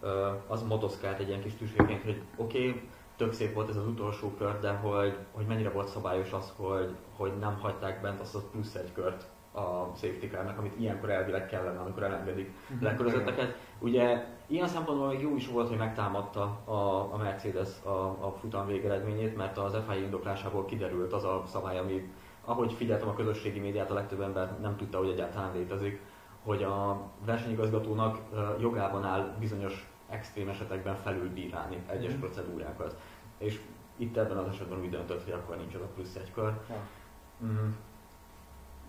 [0.00, 3.86] ö, az motoszkált egy ilyen kis tüskéként, hogy oké, okay, tök szép volt ez az
[3.86, 8.34] utolsó kör, de hogy, hogy mennyire volt szabályos az, hogy, hogy nem hagyták bent azt
[8.34, 9.26] a plusz egy kört
[9.56, 12.84] a safety car amit ilyenkor elvileg kellene, amikor elengedik Mhm.
[12.84, 13.56] lekörözötteket.
[13.78, 16.72] Ugye ilyen szempontból még jó is volt, hogy megtámadta a,
[17.12, 17.88] a Mercedes a,
[18.26, 22.12] a futam végeredményét, mert az FIA indoklásából kiderült az a szabály, ami,
[22.44, 26.00] ahogy figyeltem a közösségi médiát, a legtöbb ember nem tudta, hogy egyáltalán létezik,
[26.44, 28.18] hogy a versenyigazgatónak
[28.60, 32.20] jogában áll bizonyos extrém esetekben felülbírálni egyes Mhm.
[32.20, 32.96] procedúrákat.
[33.38, 33.60] És
[33.96, 36.52] itt ebben az esetben úgy döntött, hogy akkor nincs az a plusz egy kör.
[36.68, 36.76] Ja.
[37.44, 37.70] Mm.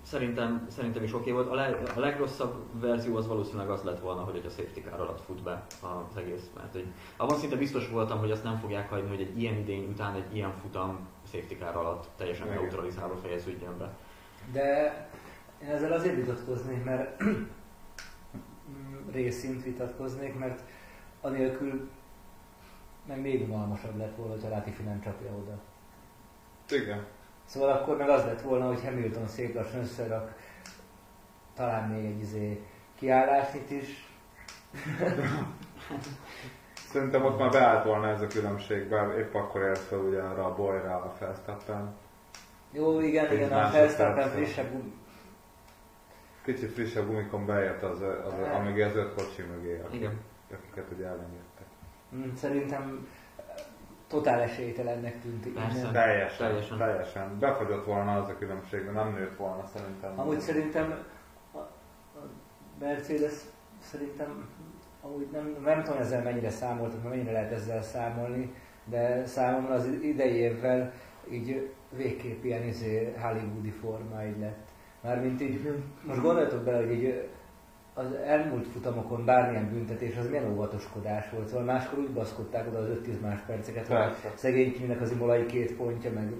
[0.02, 1.50] Szerintem, szerintem is oké volt.
[1.50, 5.22] A, leg, a legrosszabb verzió az valószínűleg az lett volna, hogy a safety car alatt
[5.22, 6.50] fut be az egész.
[6.56, 6.86] Mert hogy
[7.18, 10.36] abban szinte biztos voltam, hogy azt nem fogják hagyni, hogy egy ilyen idény után egy
[10.36, 12.58] ilyen futam safety car alatt teljesen Igen.
[12.62, 13.98] neutralizálva fejeződjön be.
[14.52, 15.08] De
[15.64, 17.44] én ezzel azért vitatkoznék, mert mm,
[19.12, 20.62] részint vitatkoznék, mert
[21.28, 21.90] anélkül
[23.08, 25.60] meg még unalmasabb lett volna, hogyha Latifi nem csapja oda.
[26.70, 27.06] Igen.
[27.46, 30.36] Szóval akkor meg az lett volna, hogy Hamilton szép lassan összerak
[31.56, 32.62] talán még egy izé
[32.96, 34.10] kiállásnyit is.
[36.92, 40.46] Szerintem ott már beállt volna ez a különbség, bár épp akkor ért fel ugye arra
[40.46, 41.96] a bolyra a Verstappen.
[42.72, 43.72] Jó, igen, igen, a.
[43.72, 44.84] Verstappen frissebb
[46.44, 50.20] Kicsit frissebb gumikon beért az, az, az amíg az öt kocsi mögé, Igen.
[50.54, 51.66] Akiket ugye elengedtek.
[52.16, 53.08] Mm, Szerintem
[54.08, 55.92] totál esélytelennek tűnt Persze.
[55.92, 56.78] Teljesen, Teljesen.
[56.78, 57.40] teljesen.
[57.40, 60.20] Befagyott volna az a különbség, de nem nőtt volna szerintem.
[60.20, 61.04] Amúgy szerintem
[61.54, 62.30] a, a
[62.80, 63.34] Mercedes
[63.80, 64.50] szerintem
[65.02, 68.54] amúgy nem, nem tudom ezzel mennyire számoltak, mert mennyire lehet ezzel számolni,
[68.86, 70.94] de számomra az idei évvel
[71.32, 74.68] így végképp ilyen izé hollywoodi forma így lett.
[75.02, 77.28] Mármint így, most gondoljatok bele, hogy így
[77.98, 82.88] az elmúlt futamokon bármilyen büntetés az milyen óvatoskodás volt, szóval máskor úgy baszkodták oda az
[83.04, 83.98] 5-10 másperceket, hogy
[84.36, 86.32] szegény Kiminek az imolai két pontja, meg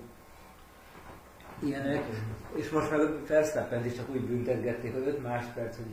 [1.64, 2.04] ilyenek,
[2.56, 5.86] és most meg Verstappen is csak úgy büntetgették, hogy 5 másodperc, hogy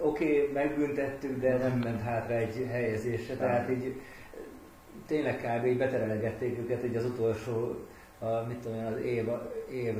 [0.00, 4.00] oké, okay, megbüntettük, de nem ment hátra egy helyezésre, tehát így
[5.06, 5.66] tényleg kb.
[5.66, 7.76] így beterelegették őket így az utolsó,
[8.18, 9.28] a, mit tudom én, az év,
[9.72, 9.94] év,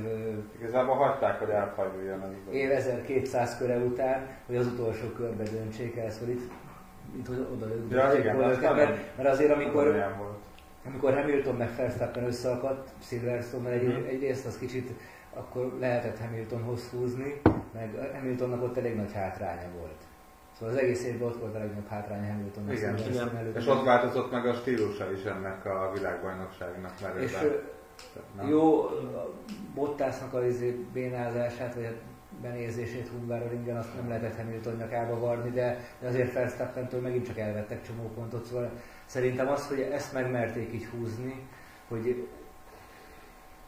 [0.59, 2.59] Igazából hagyták, hogy elfajuljon az idő.
[2.59, 6.50] év 1200 köre után, hogy az utolsó körbe döntsék el, szóval itt,
[7.16, 10.04] itt hogy oda Ja, igen, őket, nem- mert, mert azért amikor,
[10.87, 14.07] amikor Hamilton meg Verstappen összeakadt Silverstone, egy, Mhm.
[14.07, 14.90] egyrészt az kicsit
[15.35, 17.40] akkor lehetett Hamiltonhoz húzni,
[17.74, 20.02] meg Hamiltonnak ott elég nagy hátránya volt.
[20.59, 23.37] Szóval az egész évben ott volt a legnagyobb hátránya Hamiltonnak Igen, igen.
[23.37, 23.57] előtt.
[23.57, 27.62] És ott változott meg a stílusa is ennek a világbajnokságnak, mert És ő
[28.37, 28.48] nem?
[28.48, 29.34] jó, a
[29.74, 31.92] Bottasnak a izé bénázását, vagy a
[32.42, 37.87] benézését Hungaroringen azt nem lehetett Hamilton nyakába varni, de, de azért Verstappentől megint csak elvettek
[37.87, 38.70] csomó pontot, szóval
[39.04, 41.46] szerintem az, hogy ezt megmerték így húzni,
[41.88, 42.28] hogy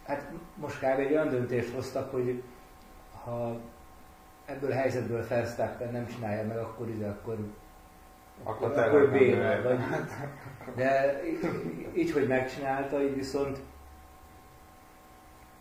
[0.06, 0.98] hát most kb.
[0.98, 2.42] egy olyan döntést hoztak, hogy
[3.24, 3.60] ha
[4.44, 7.36] ebből a helyzetből Verstappen nem csinálja meg, akkor ide, akkor
[8.42, 9.78] Akkor akkor béna, vagy,
[10.74, 11.38] de így,
[11.94, 13.58] így, hogy megcsinálta, így viszont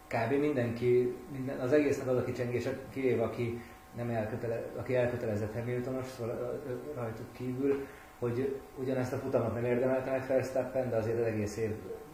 [0.10, 0.32] kb.
[0.40, 3.62] mindenki, minden, az egésznek az a kicsengés, kivéve aki,
[3.96, 6.62] nem elkötele, aki elkötelezett Hamiltonos, szóval
[6.96, 7.86] rajtuk kívül,
[8.20, 11.72] hogy ugyanezt a futamot nem érdemelte meg Verstappen, de azért az egész év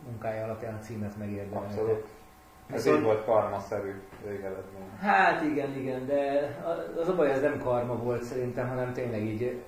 [0.08, 1.66] munkája alapján a címet megérdemelte.
[1.66, 2.06] Abszolút.
[2.70, 3.92] Ez Viszont- így volt karmaszerű
[4.28, 4.90] végeredmény.
[5.02, 6.50] Hát igen, igen, de
[7.02, 9.62] az a baj, ez nem karma volt szerintem, hanem tényleg így,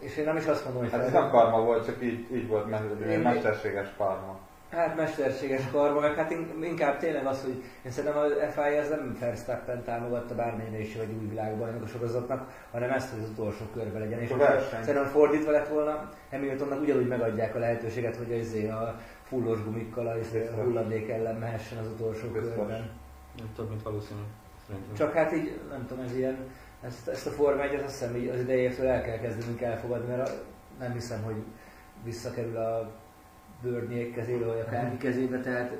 [0.00, 2.48] és én nem is azt mondom, hogy Hát ez nem karma volt, csak így, így
[2.48, 4.38] volt me- Én- mesterséges karma.
[4.70, 8.88] Hát mesterséges karma, meg hát in- inkább tényleg az, hogy én szerintem a FIA ez
[8.88, 13.64] nem Verstappen támogatta bármennyire is, hogy új világbajnok a sorozatnak, hanem ezt, hogy az utolsó
[13.72, 14.18] körbe legyen.
[14.20, 14.32] És
[14.70, 20.18] szerintem fordítva lett volna, Hamiltonnak ugyanúgy megadják a lehetőséget, hogy izé a fullos gumikkal a,
[20.18, 22.54] izé hulladék ellen mehessen az utolsó Biztos.
[22.54, 22.90] körben.
[23.56, 24.20] Több, mint valószínű.
[24.66, 24.94] Szerintem.
[24.94, 26.36] Csak hát így, nem tudom, ez ilyen,
[26.82, 30.28] ezt, ezt a Forma 1 azt hiszem így az idejétől el kell kezdenünk elfogadni, mert
[30.28, 30.32] a,
[30.78, 31.42] nem hiszem, hogy
[32.04, 32.90] visszakerül a
[33.62, 35.72] bőrnyék kezébe, vagy akármi kezébe, tehát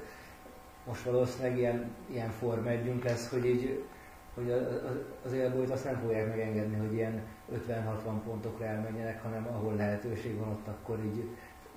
[0.87, 3.85] most valószínűleg ilyen, ilyen Forma 1 lesz, hogy így
[4.35, 4.53] hogy
[5.27, 7.21] az élbolyt azt nem fogják megengedni, hogy ilyen
[7.69, 7.73] 50-60
[8.25, 11.25] pontokra elmenjenek, hanem ahol lehetőség van ott, akkor így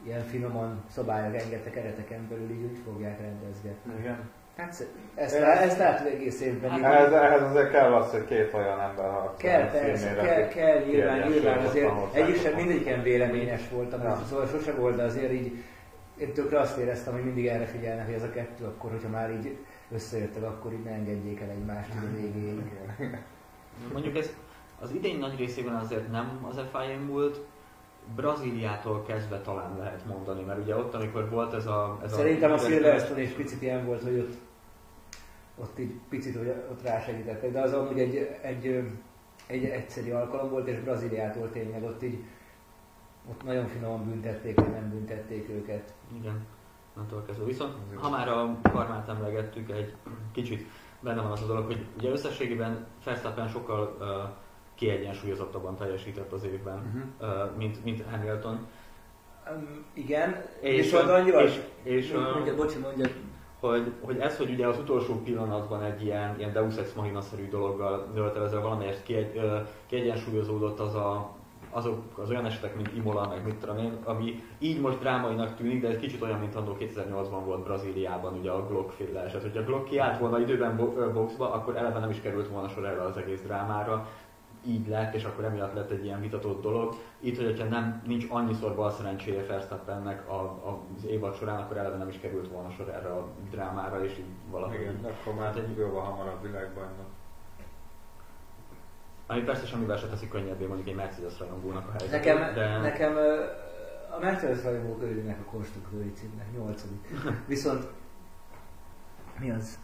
[0.06, 3.94] ilyen finoman szabályok engedtek kereteken belül így úgy fogják rendezgetni.
[4.00, 4.30] Igen.
[4.58, 6.74] Hát ezt, lá- ezt látod egész évben.
[6.78, 9.36] így- Ehhez, ehhez azért kell az, hogy két olyan ember harcol.
[9.38, 14.22] Kell, persze, kell, kell, nyilván, nyilván azért egyik sem mindegyiken véleményes voltam, ja.
[14.30, 15.64] szóval sose volt, de azért így
[16.18, 19.32] én tökre azt éreztem, hogy mindig erre figyelnek, hogy ez a kettő, akkor hogyha már
[19.32, 19.58] így
[19.92, 22.62] összejöttek, akkor így ne engedjék el egymást a végéig.
[23.94, 24.34] Mondjuk ez
[24.80, 27.40] az idény nagy részében azért nem az FIA múlt,
[28.16, 32.00] Brazíliától kezdve talán lehet mondani, mert ugye ott, amikor volt ez a...
[32.04, 34.34] Ez Szerintem a a Silverstone is picit ilyen volt, hogy ott,
[35.58, 38.84] ott így picit hogy ott rásegítettek, de az amúgy egy, egy,
[39.48, 42.24] egy egyszerű alkalom volt, és Brazíliától tényleg ott így
[43.30, 45.94] ott nagyon finoman büntették, nem büntették őket.
[46.20, 46.46] Igen,
[47.02, 47.46] attól kezdve.
[47.46, 49.96] Viszont ha már a karmát emlegettük, egy
[50.32, 50.66] kicsit
[51.00, 54.08] benne van az a dolog, hogy ugye összességében Verstappen sokkal uh,
[54.76, 57.30] kiegyensúlyozottabban teljesített az évben, Mhm.
[57.30, 58.68] uh, mint, mint Hamilton.
[59.52, 61.44] Um, igen, és, És, annyival...
[61.46, 63.08] és, és, uh, mondja, bocsi, mondja.
[63.60, 68.08] hogy, hogy ez, hogy ugye az utolsó pillanatban egy ilyen, ilyen Deus Ex Machina-szerű dologgal
[68.14, 71.30] nöltelezve valamelyest kiegy, ö, kiegyensúlyozódott az a,
[71.74, 75.82] azok az olyan esetek, mint Imola, meg mit tudom én, ami így most drámainak tűnik,
[75.82, 79.42] de egy kicsit olyan, mint annó 2008-ban volt Brazíliában ugye a Glock féle eset.
[79.42, 80.78] Hogyha Glock kiállt volna időben
[81.14, 84.08] boxba, akkor eleve nem is került volna sor erre az egész drámára.
[84.66, 86.94] Így lett, és akkor emiatt lett egy ilyen vitatott dolog.
[87.20, 89.46] Itt, hogyha nem, nincs annyiszor bal szerencséje
[90.28, 90.34] a,
[90.66, 94.26] az évad során, akkor eleve nem is került volna sor erre a drámára, és így
[94.52, 97.06] valahogy Igen, akkor már egy- jóval hamarabb világbajnok.
[99.28, 102.34] Ami persze semmivel se teszi könnyebbé mondjuk egy Mercedes rajongónak a helyzetét.
[102.34, 102.78] Nekem, de...
[102.78, 103.18] nekem
[104.12, 107.08] a Mercedes rajongók örülnek a konstruktőri címnek, nyolcadik.
[107.48, 107.88] Viszont
[109.40, 109.80] mi az?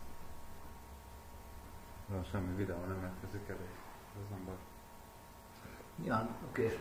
[2.07, 3.69] Van semmi videó, nem érkezik elég.
[4.23, 4.55] Ez nem baj.
[6.05, 6.77] Ja, oké, és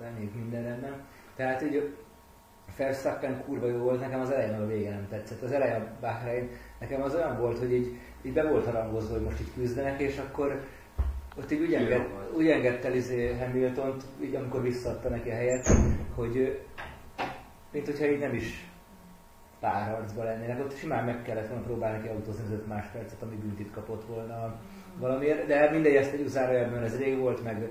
[0.00, 1.04] reméljük minden rendben.
[1.36, 1.96] Tehát így
[2.76, 5.42] Verstappen kurva jó volt, nekem az elején a vége nem tetszett.
[5.42, 9.22] Az eleje a Bahrein, nekem az olyan volt, hogy így, így be volt harangozva, hogy
[9.22, 10.64] most így küzdenek, és akkor
[11.38, 12.06] ott így úgy, enged,
[12.36, 15.68] úgy engedte izé Hamiltont, így amikor visszaadta neki a helyet,
[16.14, 16.60] hogy
[17.72, 18.70] mint hogyha így nem is
[19.60, 20.60] párharcba lennének.
[20.60, 24.54] Ott simán meg kellett volna próbálni neki autózni az 5 máspercet, ami büntit kapott volna
[24.98, 25.46] valamiért.
[25.46, 27.68] De mindegy, ezt egy zárójelben ez rég volt, meg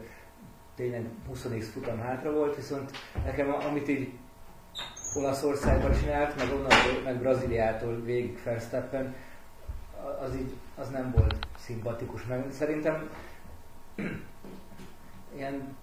[0.75, 2.91] tényleg 20x futam hátra volt, viszont
[3.25, 4.09] nekem amit így
[5.15, 6.69] Olaszországban csinált, meg onnan,
[7.03, 9.15] meg Brazíliától végig Verstappen,
[10.21, 12.25] az így, az nem volt szimpatikus.
[12.25, 13.09] Meg szerintem
[15.35, 15.75] ilyen,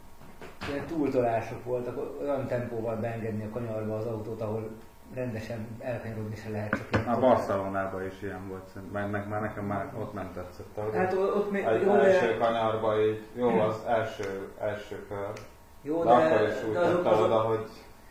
[0.68, 4.70] ilyen túltolások voltak, olyan tempóval beengedni a kanyarba az autót, ahol
[5.14, 6.70] rendesen elkanyarodni se lehet.
[6.70, 9.10] Csak ilyen A Barcelonában is ilyen volt, szerintem.
[9.10, 10.76] Meg, már nekem már ott nem tetszett.
[10.76, 15.32] ahogy Hát ott még egy jó, első de, kanyarba így, jó az első, első kör,
[15.82, 17.68] jó, de, akkor de, is úgy de azok, tette oda, azok, hogy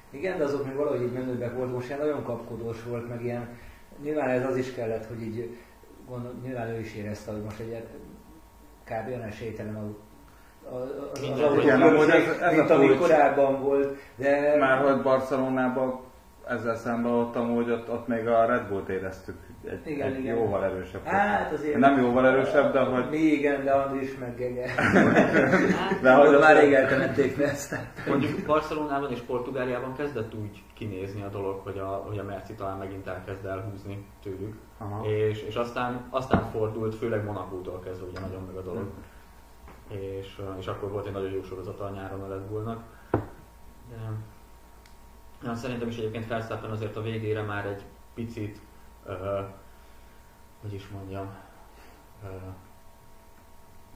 [0.10, 3.48] igen, de azok még valahogy így menőbbek volt, most ilyen nagyon kapkodós volt, meg ilyen,
[4.04, 5.58] nyilván ez az is kellett, hogy így,
[6.08, 7.74] gondol, nyilván ő is érezte, hogy most egy
[8.90, 9.08] kb.
[9.08, 9.98] olyan esélytelen autó,
[10.72, 10.92] az,
[11.34, 13.00] az autó Igen, amúgy ez- ez a mint ami kulcs.
[13.00, 16.00] korábban volt, de már hogy Barcelonában
[16.48, 19.36] ezzel szemben ott amúgy ott, ott még a Red Bullt éreztük
[19.68, 20.36] egy, Igen, egy igen.
[20.36, 21.04] jóval erősebb.
[21.04, 23.10] Hát azért- Nem jóval erősebb, de hogy...
[23.10, 24.66] mi igen, de Andris meg Gege.
[26.02, 27.76] De hogy az- már rég eltemették ezt.
[28.08, 32.78] Mondjuk Barcelonában és Portugáliában kezdett úgy kinézni a dolog, hogy a, hogy a Merci talán
[32.78, 34.56] megint elkezd elhúzni tőlük.
[34.78, 35.06] Aha.
[35.08, 38.88] És, és aztán, aztán fordult, főleg Monakótól kezdve ugye nagyon meg a dolog.
[39.90, 42.84] És, és akkor volt egy nagyon jó sorozata a nyáron a Red Bullnak.
[43.90, 43.96] De,
[45.44, 47.82] ja, szerintem is egyébként Verstappen azért a végére már egy
[48.14, 48.60] picit,
[49.08, 49.46] uh,
[50.62, 51.28] hogy is mondjam,
[52.24, 52.30] uh,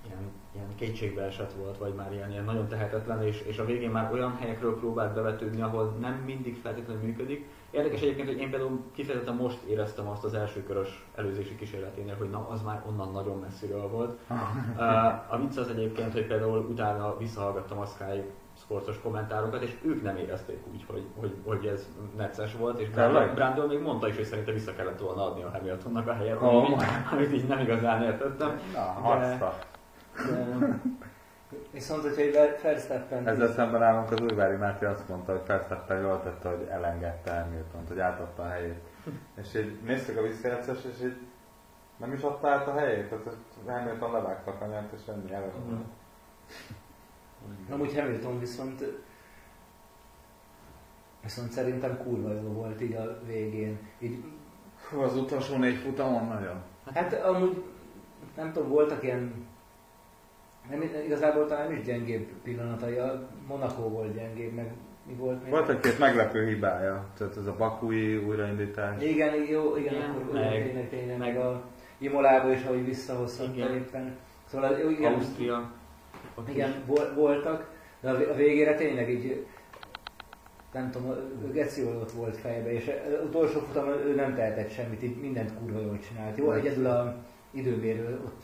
[0.06, 3.92] ilyen, ilyen kétségbe esett volt, vagy már ilyen, ilyen nagyon tehetetlen, és, és a végén
[3.92, 7.50] már olyan helyekről próbált bevetődni, ahol nem mindig feltétlenül működik.
[7.72, 12.30] Érdekes egyébként, hogy én például kifejezetten most éreztem azt az első körös előzési kísérleténél, hogy
[12.30, 14.20] na, az már onnan nagyon messziről volt.
[15.30, 18.24] A vicc az egyébként, hogy például utána visszahallgattam a Sky
[18.62, 21.88] sportos kommentárokat, és ők nem érezték úgy, hogy, hogy, hogy ez
[22.18, 26.08] necces volt, és Brandon, még mondta is, hogy szerintem vissza kellett volna adni a Hamiltonnak
[26.08, 26.48] a helyet, Ó.
[26.48, 28.60] amit, amit így nem igazán értettem.
[28.74, 29.38] Na, De-.
[29.38, 30.80] De,
[31.72, 36.22] Viszont, hogyha egy Verstappen Ezzel szemben állunk az Újvári Máté azt mondta, hogy Verstappen jól
[36.24, 38.80] tette, hogy elengedte Hamilton, hogy átadta a helyét.
[39.42, 41.18] És így néztük a visszajátszást, és így
[41.98, 43.38] nem is adta át a helyét, tehát
[43.68, 45.52] Hamilton levágta a kanyart, és ennyi elő.
[47.48, 47.74] Mhm.
[47.74, 48.84] Amúgy Hamilton viszont
[51.24, 53.80] viszont szerintem kurva jó volt így a végén.
[54.00, 54.24] Így,
[54.90, 56.62] Hú, az utolsó négy futamon nagyon.
[56.94, 57.64] hát amúgy
[58.36, 59.48] nem tudom, voltak ilyen
[60.70, 64.72] nem, igazából talán nem is gyengébb pillanatai, a Monaco volt gyengébb, meg
[65.08, 65.52] mi volt még?
[65.52, 69.04] Volt egy-két meglepő hibája, tehát ez a bakúi újraindítás.
[69.04, 71.62] Igen, jó, igen, Igen, akkor meg- tényleg, tényleg, meg- a
[71.98, 73.74] Imolába is, ahogy visszahozhatta Igen.
[73.76, 74.16] éppen.
[74.46, 75.72] Szóval igen, Ausztria.
[76.48, 76.54] Is.
[76.54, 77.70] Igen, vol- voltak,
[78.02, 79.46] de a vé- a végére tényleg így,
[80.74, 81.10] nem tudom,
[81.44, 85.58] ő Geci ott volt fejbe, és az utolsó futamon ő nem tehetett semmit, így mindent
[85.60, 86.38] kurva jól csinált.
[86.38, 87.16] Jó, egyedül a
[87.52, 88.42] időmérő ott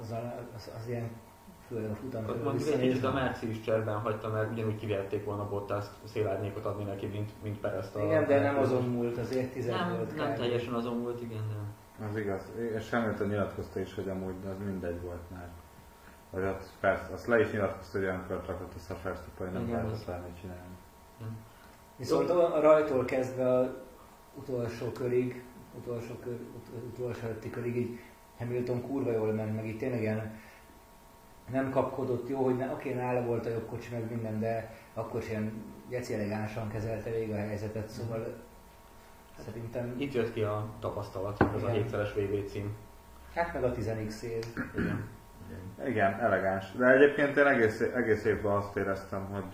[0.00, 1.10] az, a, az, az ilyen,
[1.68, 5.84] főleg a futam mondjuk egy a Merci is cserben hagyta, mert ugyanúgy kiverték volna Bottas
[6.04, 8.04] szélárnyékot adni neki, mint, mint Perezt a...
[8.04, 12.04] Igen, de nem azon múlt, azért tized nem, volt nem teljesen azon volt, igen, de...
[12.04, 12.42] Az igaz.
[12.76, 15.48] És Hamilton nyilatkozta is, hogy amúgy az mindegy volt már.
[16.30, 18.96] Vagy azt, persze, azt le is nyilatkozta, hogy olyan kört rakott össze a
[19.38, 20.76] hogy nem Igen, lehet az- azt bármit csinálni.
[21.96, 23.84] Viszont a rajtól kezdve a
[24.34, 25.42] utolsó körig,
[25.78, 27.98] utolsó, kör, ut, utolsó előtti körig így
[28.38, 30.38] Hamilton kurva jól ment, meg így tényleg ilyen
[31.50, 35.20] nem kapkodott, jó, hogy ne, oké, nála volt a jobb kocsi, meg minden, de akkor
[35.20, 35.52] is ilyen
[35.88, 38.34] geci elegánsan kezelte végig a helyzetet, szóval
[39.44, 42.76] szerintem, Itt jött ki a tapasztalat, az a hétszeres VB cím.
[43.34, 44.44] hát meg a 10x év.
[44.76, 45.08] Igen.
[45.86, 46.72] Igen, elegáns.
[46.72, 49.44] De egyébként én egész, egész évben azt éreztem, hogy,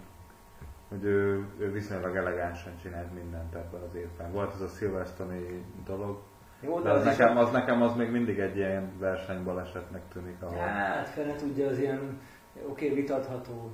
[0.88, 4.32] hogy ő, ő viszonylag elegánsan csinált mindent ebben az évben.
[4.32, 5.36] Volt ez a Silverstone
[5.84, 6.22] dolog,
[6.60, 10.58] Jó, de az nekem, az nekem az még mindig egy ilyen versenybalesetnek tűnik, ahol...
[10.58, 12.20] Hát, fene tudja, az ilyen,
[12.68, 13.70] oké, vitatható.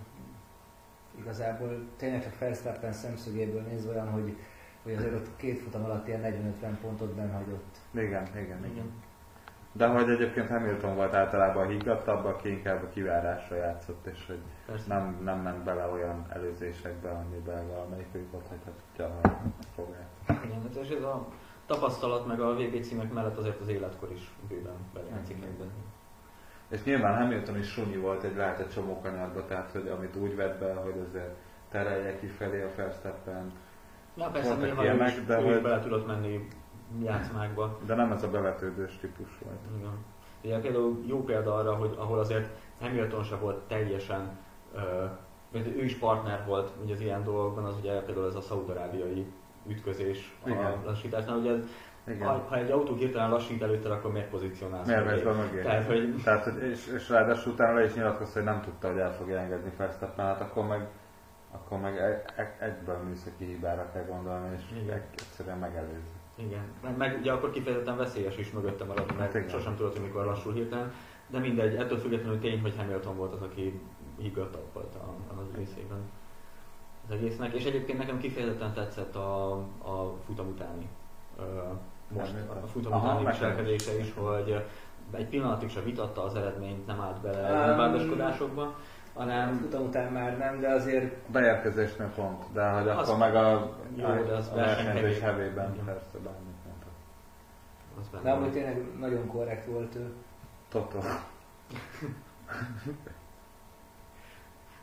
[1.18, 4.37] Igazából tényleg csak Verstappen szemszögéből nézve olyan, hogy,
[4.83, 7.77] hogy azért ott két futam alatt ilyen 40-50 pontot benhagyott.
[7.95, 8.64] Igen, igen, igen.
[8.70, 8.93] Igen.
[9.75, 14.39] De hogy egyébként Hamilton volt általában a higgadtabb, aki inkább a kivárásra játszott, és hogy
[14.66, 14.85] Persze.
[14.95, 19.29] nem, nem ment bele olyan előzésekbe, amiben valamelyikük ott hagyhatja a
[19.75, 20.09] fogát.
[20.45, 21.27] Igen, hát és ez a
[21.66, 25.49] tapasztalat meg a VB címek mellett azért az életkor is bőven bejátszik Igen.
[25.49, 25.70] ebben.
[26.68, 30.37] És nyilván Hamilton is sunyi volt egy lehet egy csomó kanyarba, tehát hogy amit úgy
[30.37, 31.35] vett be, hogy azért
[31.70, 33.53] terelje kifelé a Verstappen,
[34.16, 36.49] Ja, persze, nyilván is, de ő is hogy- bele tudott menni
[37.03, 37.78] játszmákba.
[37.86, 39.59] de nem ez a bevetődős típus volt.
[39.78, 40.05] Igen.
[40.45, 42.49] Ugye például jó példa arra, hogy ahol azért
[42.80, 44.38] Hamilton se volt teljesen,
[45.53, 49.26] mert ő is partner volt ugye az ilyen dolgokban, az ugye például ez a szaudarábiai
[49.66, 50.64] ütközés Igen.
[50.64, 51.55] a lassításnál, ugye
[52.07, 52.26] Igen.
[52.26, 54.86] ha, ha, egy autó hirtelen lassít előtte, akkor miért pozícionálsz?
[54.86, 55.62] Miért vesz be mögé?
[55.62, 58.99] Tehát, hogy Tehát, hogy, és, és ráadásul utána le is nyilatkozta, hogy nem tudta, hogy
[58.99, 60.88] el fogja engedni Verstappen, hát akkor meg,
[61.51, 64.95] akkor meg egy, egy, egyből műszaki hibára kell gondolni, és Igen.
[64.95, 66.12] egy, egyszerűen megelőzi.
[66.35, 69.41] Igen, meg, meg ugye akkor kifejezetten veszélyes is mögötte maradni, Hát igen.
[69.43, 70.93] mert sosem tudod, hogy mikor lassul hirtelen.
[71.26, 73.80] De mindegy, ettől függetlenül tény, hogy Hamilton volt az, aki
[74.18, 76.01] higgadtabb volt a, a nagy részében
[77.07, 77.53] az egésznek.
[77.53, 79.53] És egyébként nekem kifejezetten tetszett a,
[79.83, 80.89] a futam utáni
[82.14, 84.12] most a futam utáni viselkedése is.
[84.14, 84.64] hogy
[85.11, 88.74] egy pillanatig sem vitatta az eredményt, nem állt bele Um, vádaskodásokba, Nem,
[89.15, 93.77] hanem futam után már nem, de azért Beérkezésnél pont, de hogy Az- akkor meg a,
[93.97, 95.75] jó, de az a verseny versenyzés hevében.
[95.85, 96.51] persze bármit
[98.01, 100.13] az benne de amúgy tényleg nagyon korrekt volt ő.
[100.69, 100.99] Totó.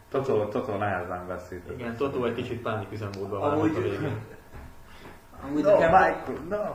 [0.10, 1.80] Totó, Totó nehezen veszített.
[1.80, 4.18] Igen, Totó egy kicsit pániküzemmódban van Amúgy- a végén.
[5.44, 6.74] Amúgy No, nekem, Michael, no!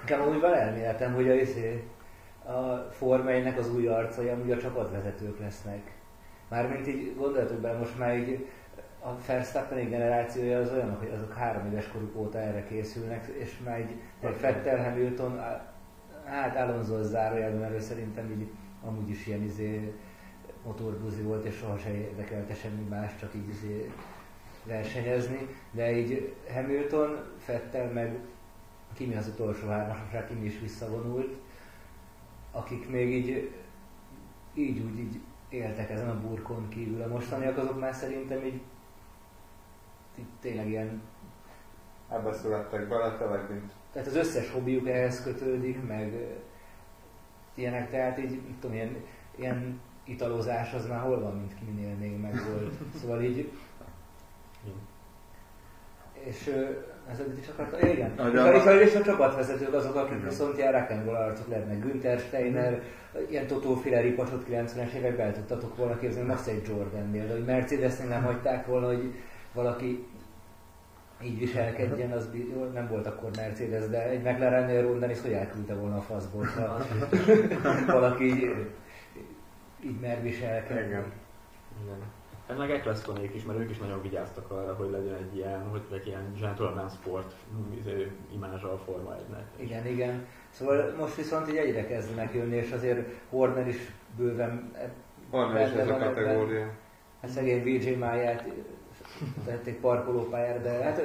[0.00, 1.88] nekem amúgy van elméletem, hogy a, izé,
[2.44, 6.00] a Forma 1-nek az új arcai amúgy a csapatvezetők lesznek.
[6.52, 8.46] Mármint így gondoljatok bele, most már így
[9.00, 13.80] a Verstappen generációja az olyan, hogy azok három éves koruk óta erre készülnek, és már
[13.80, 13.94] így
[14.40, 15.40] Vettel, Hamilton,
[16.24, 18.46] hát Alonso az zárójelben, mert ő szerintem így
[18.84, 19.94] amúgy is ilyen izé
[20.64, 23.90] motorbuzi volt, és sohasem érdekelte semmi más, csak így izé
[24.64, 28.18] versenyezni, de így Hamilton, Fettel meg
[28.94, 31.36] Kimi az utolsó hármasra, Kimi is visszavonult,
[32.50, 33.50] akik még így,
[34.54, 35.20] így úgy így
[35.52, 37.02] éltek ezen a burkon kívül.
[37.02, 38.60] A mostaniak azok már szerintem így,
[40.18, 41.02] így tényleg ilyen,
[42.08, 46.36] Ebbe születtek bele, tényleg, mint tehát az összes hobbiuk ehhez kötődik, meg
[47.54, 48.96] ilyenek, tehát így, mit tudom, ilyen,
[49.36, 52.74] ilyen italozás az már hol van, mint Kiminél még meg volt.
[53.00, 53.36] Szóval így,
[54.62, 54.76] Igen.
[56.12, 56.50] És
[57.20, 58.12] eddig is akarta, igen.
[58.16, 60.28] Ahogy És a- a, és, a, és a csapatvezetők azok, akik Igen.
[60.28, 61.80] viszont ilyen rock'n'roll arcok lehetnek.
[61.80, 62.82] Günther Steiner,
[63.30, 67.44] ilyen Totó Féle ripacsot 90-es években el tudtatok volna képzelni, max egy Jordannél, de hogy
[67.44, 69.14] Mercedesnél nem hagyták volna, hogy
[69.52, 70.06] valaki
[71.24, 72.28] így viselkedjen, az
[72.72, 76.76] nem volt akkor Mercedes, de egy McLarennél Ron Dennis hogy elküldte volna a faszból, ha
[77.98, 78.66] valaki így,
[79.84, 80.86] így mer viselkedni.
[80.86, 81.04] Igen.
[81.84, 81.98] Igen.
[82.48, 85.82] Hát meg Ecclestonék is, mert ők is nagyon vigyáztak arra, hogy legyen egy ilyen, hogy
[85.92, 87.34] egy ilyen gentleman sport
[87.78, 89.62] izé, imázsa a Forma 1-nek.
[89.62, 90.26] Igen, igen.
[90.50, 94.92] Szóval most viszont így egyre kezdenek jönni, és azért Horner is bőven e-
[95.30, 96.70] van is ez a kategória.
[97.20, 98.44] Hát szegény VJ máját
[99.44, 101.02] tették parkolópályára, de hát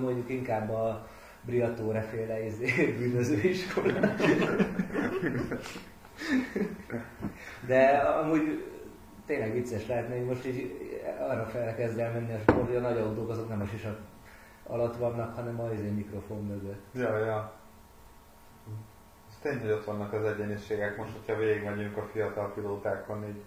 [0.00, 1.08] mondjuk inkább a
[1.40, 3.92] Briatore féle izé, bűnözőiskola.
[7.66, 8.64] De amúgy
[9.26, 12.98] tényleg vicces lehetne, hogy most így arra fel kezd elmenni a sport, hogy a nagy
[12.98, 13.98] autók azok nem a sisak
[14.66, 16.84] alatt vannak, hanem a izé mikrofon mögött.
[16.94, 17.52] Ja, ja.
[19.28, 20.96] Ez tény, hogy ott vannak az egyenlőségek.
[20.96, 23.42] Most, hogyha végigmegyünk a fiatal pilótákon, így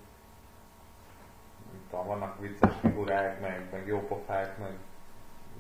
[1.71, 4.78] nem tudom, vannak vicces figurák, meg, meg jó pofák, meg,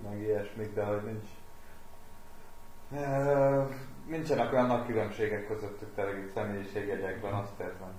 [0.03, 1.29] meg ilyesmik, de hogy nincs
[4.07, 7.91] nincsenek olyan nagy különbségek közöttük tényleg személyiségjegyekben, azt érzem.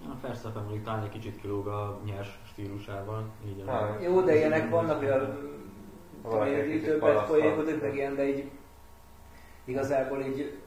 [0.00, 3.70] A Verstappen mondjuk talán egy kicsit kilóg a nyers stílusával, így a...
[3.70, 8.50] Hát, Jó, de ilyenek vannak, hogy többet folyékodik, meg ilyen, de így
[9.64, 10.58] igazából így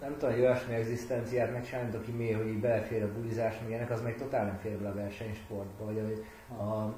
[0.00, 3.90] nem tudom, hogy olyasmi egzisztenciát megcsinálni, aki mély, hogy így belefér a bulizás, meg ilyenek,
[3.90, 6.26] az meg totál nem fér bele a versenysportba, vagy
[6.56, 6.94] a, a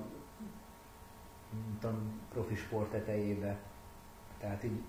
[1.51, 3.57] nem tudom, profi sport tetejébe.
[4.39, 4.81] Tehát így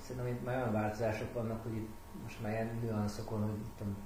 [0.00, 1.88] szerintem itt már olyan változások vannak, hogy itt
[2.22, 3.96] most már ilyen nüanszokon, hogy tudom,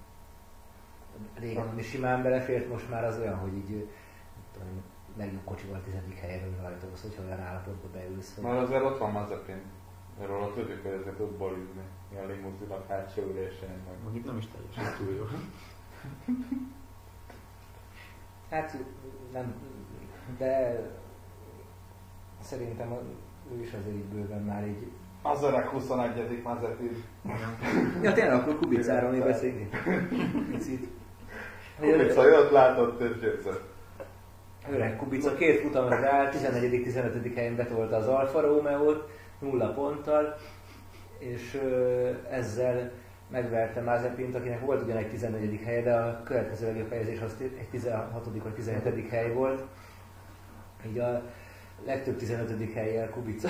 [1.38, 3.88] régen ami simán belefért, most már az olyan, hogy így
[4.52, 4.68] tudom,
[5.16, 8.34] legjobb kocsival tizedik helyen rajtolsz, hogyha olyan állapotba beülsz.
[8.34, 9.60] hogy- Már azért ott van Mazepin.
[10.26, 11.80] Róla tudjuk, hogy azért tud bolizni.
[12.12, 13.68] Ilyen limuzinok hátsó ülésén.
[13.68, 13.96] Meg.
[14.02, 15.24] Mondjuk nem is teljesen túl jó.
[18.50, 18.76] Hát
[19.32, 19.54] nem,
[20.38, 20.80] de
[22.40, 22.92] szerintem
[23.56, 24.90] ő is azért így bőven már így...
[25.22, 26.42] Az öreg 21.
[26.42, 27.02] Mazepin.
[28.02, 29.68] Ja tényleg, akkor Kubicáról még beszélni.
[30.50, 30.88] Picit.
[31.80, 33.62] Kubica jött, látott és győzött.
[34.70, 37.32] Öreg Kubica két futamra rá, 14.-15.
[37.34, 39.08] helyen betolta az Alfa Romeo-t,
[39.38, 40.36] nulla ponttal,
[41.18, 41.60] és
[42.30, 42.90] ezzel
[43.30, 45.60] megverte Mazepint, akinek volt ugyan egy 14.
[45.64, 48.24] helye, de a következő legjobb helyezés az egy 16.
[48.42, 49.10] vagy 17.
[49.10, 49.62] hely volt.
[50.86, 51.22] Így a
[51.84, 52.72] legtöbb 15.
[52.74, 53.48] helyjel Kubica,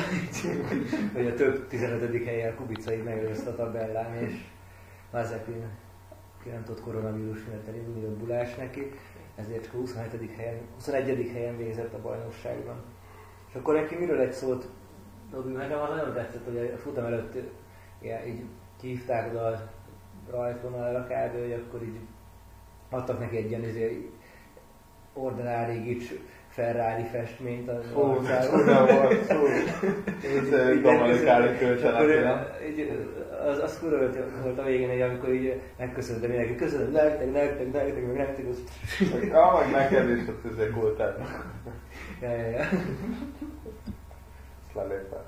[1.14, 2.24] vagy a több 15.
[2.24, 4.32] helyjel Kubica így megelőzte a tabellán, és
[5.12, 5.64] Mazepin,
[6.50, 8.90] aki koronavírus miatt elindulni, a bulás neki,
[9.34, 10.36] ezért csak a 27.
[10.36, 11.30] helyen, 21.
[11.32, 12.82] helyen végzett a bajnokságban.
[13.48, 14.68] És akkor neki miről egy szót
[15.32, 17.36] Robi, nekem az nagyon tetszett, hogy a futam előtt
[18.00, 18.44] ilyen, így
[18.80, 19.70] kihívták a
[20.30, 21.98] rajtvonalra kb, hogy akkor így
[22.90, 24.10] adtak neki egy ilyen izé,
[25.12, 25.88] ordinári
[26.58, 28.60] Ferrari festményt az Fú, arcáról.
[28.60, 29.12] csúnya volt.
[29.12, 29.26] Ez
[31.58, 32.00] kölcsenek.
[32.68, 33.08] így,
[33.46, 33.96] az, az kurva
[34.42, 38.62] volt a végén, hogy amikor így megköszöntem mindenki, köszönöm nektek, nektek, nektek, meg nektek, az...
[39.28, 41.16] Ja, meg neked is ott izé kultál.
[42.20, 42.58] Ja, ja, ja.
[44.66, 45.22] Ezt lelépve.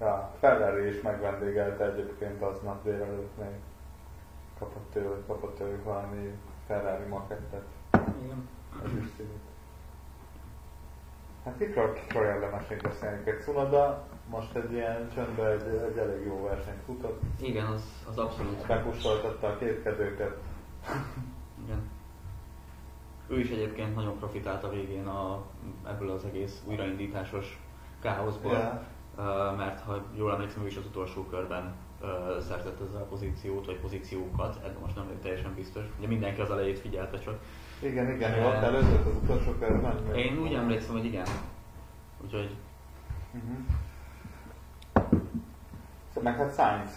[0.00, 3.54] Ja, Ferrari is megvendégelte egyébként aznap délelőtt még.
[4.58, 6.30] Kapott tőlük, kapott tőlük valami
[6.66, 7.64] Ferrari makettet.
[8.24, 8.48] Igen.
[8.84, 9.49] Az is szívít.
[11.44, 13.30] Hát kikről, kikről érdemes még beszélni?
[13.30, 17.20] Egy Cunoda most egy ilyen csöndben egy, egy elég jó versenyt futott.
[17.40, 18.66] Igen, az, az abszolút.
[18.66, 20.36] Bepusoltatta a kétkedőket.
[21.64, 21.90] Igen.
[23.28, 25.42] Ő is egyébként nagyon profitált a végén a,
[25.86, 27.60] ebből az egész újraindításos
[28.00, 28.86] káoszból.
[29.16, 29.22] Ö,
[29.56, 31.74] mert ha jól emlékszem, ő is az utolsó körben
[32.40, 35.84] szerzett ezzel a pozíciót, vagy pozíciókat, ebben most nem vagyok teljesen biztos.
[35.98, 37.38] Ugye mindenki az elejét figyelte csak.
[37.82, 40.14] Igen, igen, ő ott előzött az utolsó körben.
[40.14, 41.26] Én úgy emlékszem, hogy igen.
[42.24, 42.56] Úgyhogy
[43.34, 43.58] Uh-huh.
[46.22, 46.90] Meg hát Sainz.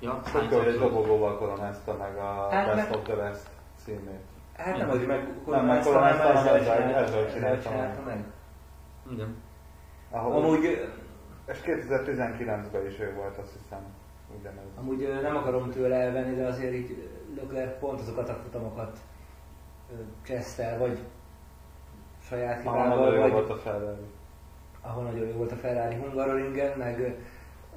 [0.00, 3.48] Ja, Tök jó, hogy egy dobogóval koronázta meg a Hát Best meg- of the West
[3.84, 4.20] címét.
[4.56, 8.04] Hát nem, hogy meg koronázta, hanem ezzel ezzel- csinálta- meg.
[8.04, 8.24] meg.
[9.12, 9.36] Igen.
[10.10, 10.88] Ahol, Amúgy,
[11.46, 13.78] És 2019-ben is ő volt, azt hiszem.
[14.40, 14.64] Ugyanez.
[14.76, 18.98] amúgy nem akarom tőle elvenni, de azért így Leclerc pont azokat a futamokat
[19.92, 20.98] ö, cseszte el, vagy
[22.22, 24.06] saját Ahol hibával, vagy volt a Ferrari.
[24.80, 27.16] ahol nagyon jó volt a Ferrari Hungaroringen, meg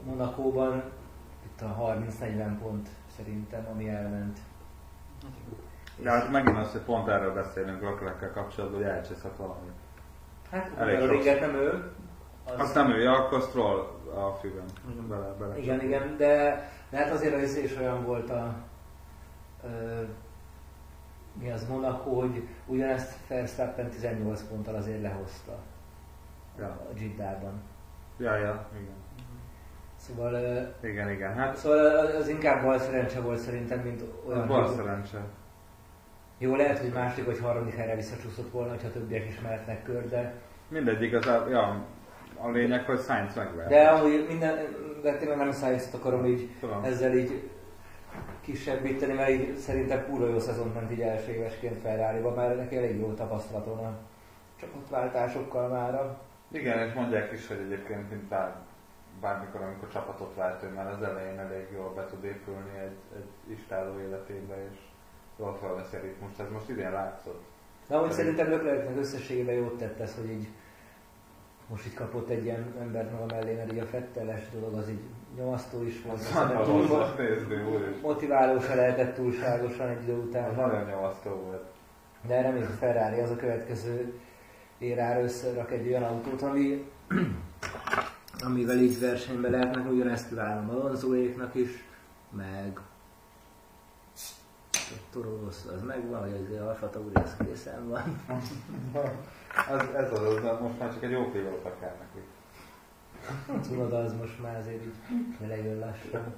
[0.03, 0.83] Monakóban
[1.45, 4.39] itt a 30-40 pont szerintem, ami elment.
[5.97, 9.69] De hát megint az, hogy pont erről beszélünk Leclerc-kel kapcsolatban, hogy elcseszhet valami.
[10.51, 11.91] Hát Elég Hungaroringet nem ő.
[12.45, 13.79] Az, Azt nem ő, ja, akkor Stroll
[14.15, 14.39] a.
[14.43, 14.65] Igen.
[15.07, 18.53] Bele, bele Igen, igen, de, de hát azért az is olyan volt a
[19.63, 20.01] ö,
[21.39, 25.57] mi az Monaco, hogy ugyanezt Verstappen 18 ponttal azért lehozta
[26.59, 26.65] Ja.
[26.65, 27.61] a Giddában.
[28.17, 28.95] Ja, ja, igen.
[29.95, 30.33] Szóval,
[30.83, 31.33] Igen, igen.
[31.33, 34.41] Hát szóval az- inkább bal szerencse volt szerintem, mint olyan.
[34.41, 35.17] az bal szerencse.
[36.37, 40.33] Jó, lehet, hogy második vagy harmadik helyre visszacsúszott volna, ha többiek is mehetnek kör, de,
[40.67, 41.85] Mindegy, igazából, ja,
[42.41, 43.67] a lényeg, hogy Sainz megver.
[43.67, 44.55] de amúgy minden,
[45.01, 46.83] de tényleg nem szájezt akarom így Tudom.
[46.83, 47.49] ezzel így
[48.41, 52.99] kisebbíteni, mert így szerintem kurva jó szezon ment így első évesként Ferrari-ba, mert neki elég
[52.99, 53.97] jó tapasztalat van a
[54.59, 56.21] csapatváltásokkal mára.
[56.51, 58.55] Igen, és mondják is, hogy egyébként mint bár,
[59.21, 63.57] bármikor, amikor csapatot vált, ő már az elején elég jól be tud épülni egy, egy
[63.57, 64.77] istáló életébe, és
[65.39, 66.39] jól felveszi a ritmust.
[66.39, 67.43] Ez most idén látszott.
[67.87, 70.47] Amúgy Szerint- szerintem Leclercnek összességében jót tett ez, hogy így
[71.67, 75.01] most így kapott egy ilyen embert maga mellé, mert így a fetteles dolog az így
[75.37, 76.19] nyomasztó is volt.
[76.19, 80.55] Az túl volt nézni, úr motiváló se lehetett túlságosan egy idő Az után.
[80.55, 81.63] nagyon nyomasztó volt.
[82.27, 84.19] De reméljük a Ferrari az a következő
[84.77, 86.91] érára összerak egy olyan autót, ami,
[88.45, 91.69] amivel így versenybe lehetnek, ugyanezt kívánom Alonsoéknak is,
[92.29, 92.79] meg
[94.73, 98.21] a Toro Rosso az megvan, hogy az Alfa Tauri az készen van.
[99.69, 102.25] Ez, ez az, az, most már csak egy jó pilóta kell neki.
[103.67, 104.95] Tudod, az most már azért így
[105.47, 106.33] lejön lassan.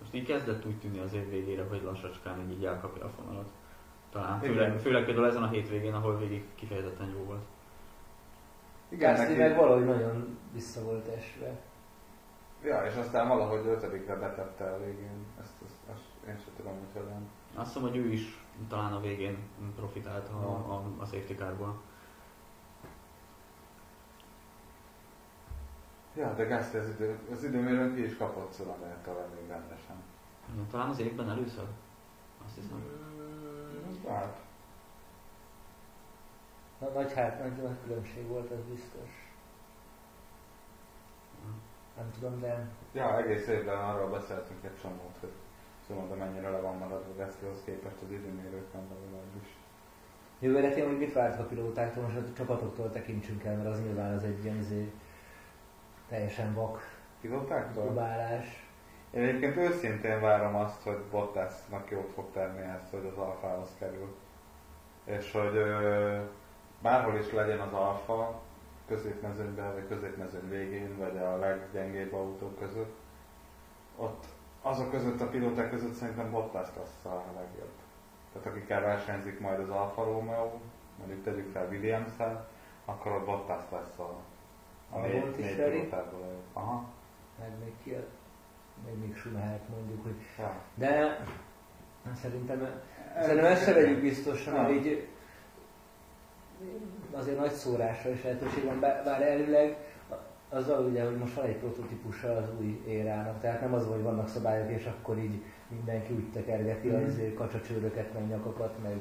[0.00, 3.48] Most így kezdett úgy tűnni az év végére, hogy lassacskán így elkapja a fonalat.
[4.10, 4.40] Talán.
[4.40, 7.42] Főleg, főleg például ezen a hétvégén, ahol végig kifejezetten jó volt.
[8.88, 11.58] Igen, Gasly meg valahogy nagyon vissza volt esve.
[12.64, 15.24] Ja, és aztán valahogy ötödikre betette a végén.
[15.40, 17.28] Ezt, ezt, ezt én sem tudom, hogy hogyan.
[17.54, 19.38] Azt hiszem, hogy ő is talán a végén
[19.76, 21.80] profitált a, a, a safety carból.
[26.14, 29.96] Ja, de Gasly az, idő, az időmérőn ki is kapott Szulamértől elég rendesen.
[30.70, 31.64] Talán az évben először?
[32.44, 32.76] Azt hiszem.
[32.78, 34.36] Mm, Hát,
[36.78, 39.08] Na, nagy, hát, nagy, nagy különbség volt, az biztos.
[41.96, 45.32] Nem tudom, de ja, egész évben arról beszéltünk egy csomót, hogy
[45.86, 49.56] Szunoda mennyire le van maradva Gaslyhoz képest az időmérőkben legalábbis.
[50.40, 54.24] jövőre tényleg mit vártok a pilótáktól, most a csapatoktól tekintsünk el, mert az nyilván az
[54.24, 54.92] egy ilyen izé,
[56.10, 57.84] teljesen vak Pilótáktól?
[57.84, 58.66] próbálás.
[59.10, 64.16] Én egyébként őszintén várom azt, hogy Bottasnak jót fog tenni ezt, hogy az alfához kerül.
[65.04, 66.18] És hogy ö,
[66.82, 68.40] bárhol is legyen az alfa,
[68.88, 72.96] középmezőnyben, vagy középmezőny végén, vagy a leggyengébb autók között,
[73.96, 74.24] ott
[74.62, 77.72] azok között a pilóták között szerintem Bottas lesz a legjobb.
[78.32, 80.50] Tehát akikkel versenyzik majd az Alfa Romeo,
[80.98, 82.12] mondjuk tegyük fel williams
[82.84, 84.14] akkor a Bottas lesz a,
[84.90, 85.46] a Albont is.
[86.52, 86.88] Aha.
[87.38, 88.04] Meg még ki a,
[88.84, 90.54] meg még Schumachert mondjuk, hogy Ja.
[90.74, 91.24] de
[92.20, 92.68] szerintem,
[93.20, 94.70] szerintem ezt se vegyük biztosan, Nem.
[94.70, 95.08] így
[97.12, 99.76] azért nagy szórásra is lehetőség van, bár elvileg
[100.48, 104.28] azzal ugye, hogy most van egy prototípusa az új érának, tehát nem az, hogy vannak
[104.28, 107.04] szabályok, és akkor így mindenki úgy tekergeti Mhm.
[107.04, 108.96] az kacsacsőröket, meg nyakakat, meg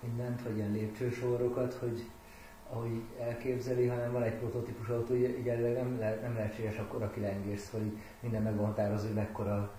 [0.00, 2.04] mindent, vagy ilyen lépcsősorokat, hogy
[2.72, 7.10] ahogy elképzeli, hanem van egy prototípus autó, így, így nem, le, nem lehetséges akkor a
[7.10, 9.70] kilengés, szóval így minden meg van határozva, hogy mekkora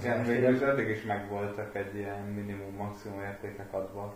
[0.00, 4.14] Igen, végül eddig is megvoltak egy ilyen minimum maximum értékek adva.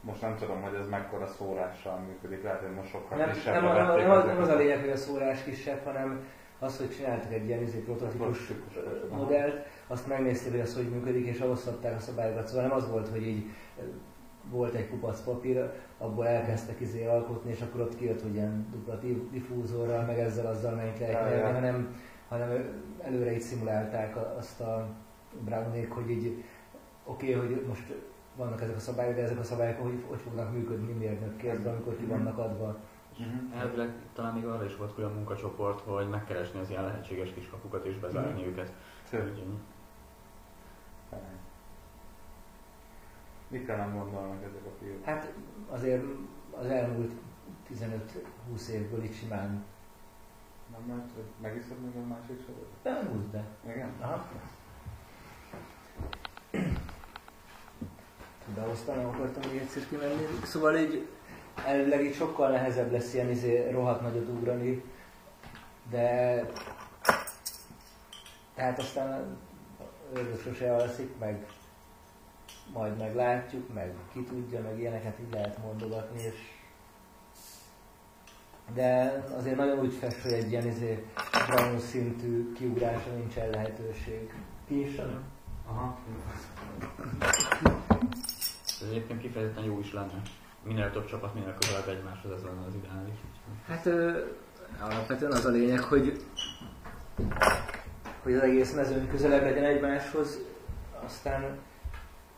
[0.00, 3.64] Most nem tudom, hogy ez mekkora szórással működik, lehet, hogy most sokkal Nem, kisebb nem,
[3.64, 6.26] nem, nem, nem, az, nem az a lényeg, hogy a szórás kisebb, hanem
[6.58, 8.52] az, hogy csináltak egy ilyen izé, prototípus
[9.10, 12.46] modellt, azt megnézték, hogy az hogy működik, és ahhoz szabták a szabályokat.
[12.46, 13.44] Szóval nem az volt, hogy így
[14.50, 18.94] volt egy kupac papír, abból elkezdtek izé alkotni, és akkor ott kijött, hogy ilyen dupla
[18.94, 21.52] di- diffúzorral, meg ezzel azzal mennyit lehet Ja, nyerni, ja.
[21.52, 21.96] hanem,
[22.28, 24.86] hanem előre így szimulálták azt a
[25.44, 26.44] Brownék, hogy így
[27.04, 27.94] oké, okay, hogy most
[28.36, 32.04] vannak ezek a szabályok, de ezek a szabályok hogy, hogy fognak működni mérnökként, amikor ki
[32.04, 32.76] vannak adva.
[33.18, 33.58] Mhm.
[33.58, 37.98] Elvileg talán még arra is volt külön munkacsoport, hogy megkeresni az ilyen lehetséges kiskapukat és
[37.98, 38.72] bezárni őket.
[39.04, 39.20] Szép.
[43.48, 45.04] Mikre nem gondolnak ezek a fiúk?
[45.04, 45.32] Hát
[45.70, 46.04] azért
[46.50, 47.12] az elmúlt
[48.54, 49.64] 15-20 évből így simán
[50.86, 52.68] Nem hogy megiszod meg a másik sorot?
[52.82, 53.44] elmúlt, de.
[53.66, 53.92] Igen?
[54.00, 54.26] Aha.
[58.54, 60.26] Behoztam, nem akartam még egyszer kimenni.
[60.44, 61.08] Szóval így
[61.66, 64.82] elvileg így sokkal nehezebb lesz ilyen izé rohadt nagyot ugrani,
[65.90, 66.44] de
[68.54, 69.36] tehát aztán
[70.12, 71.46] ördög sose alszik, meg
[72.72, 76.34] majd meglátjuk, meg ki tudja, meg ilyeneket így lehet mondogatni, és
[78.74, 81.06] de azért nagyon úgy fest, hogy egy ilyen izé
[81.46, 84.32] Brown szintű kiugrásra nincsen lehetőség.
[84.96, 85.22] Sem?
[85.66, 85.98] Aha.
[88.80, 90.22] ez egyébként kifejezetten jó is lenne.
[90.62, 93.18] Minél több csapat, minél közelebb egymáshoz, ez lenne az ideális.
[93.66, 94.26] Hát ö,
[94.80, 96.24] alapvetően az a lényeg, hogy,
[98.22, 100.38] hogy az egész mezőny közelebb legyen egymáshoz,
[101.04, 101.58] aztán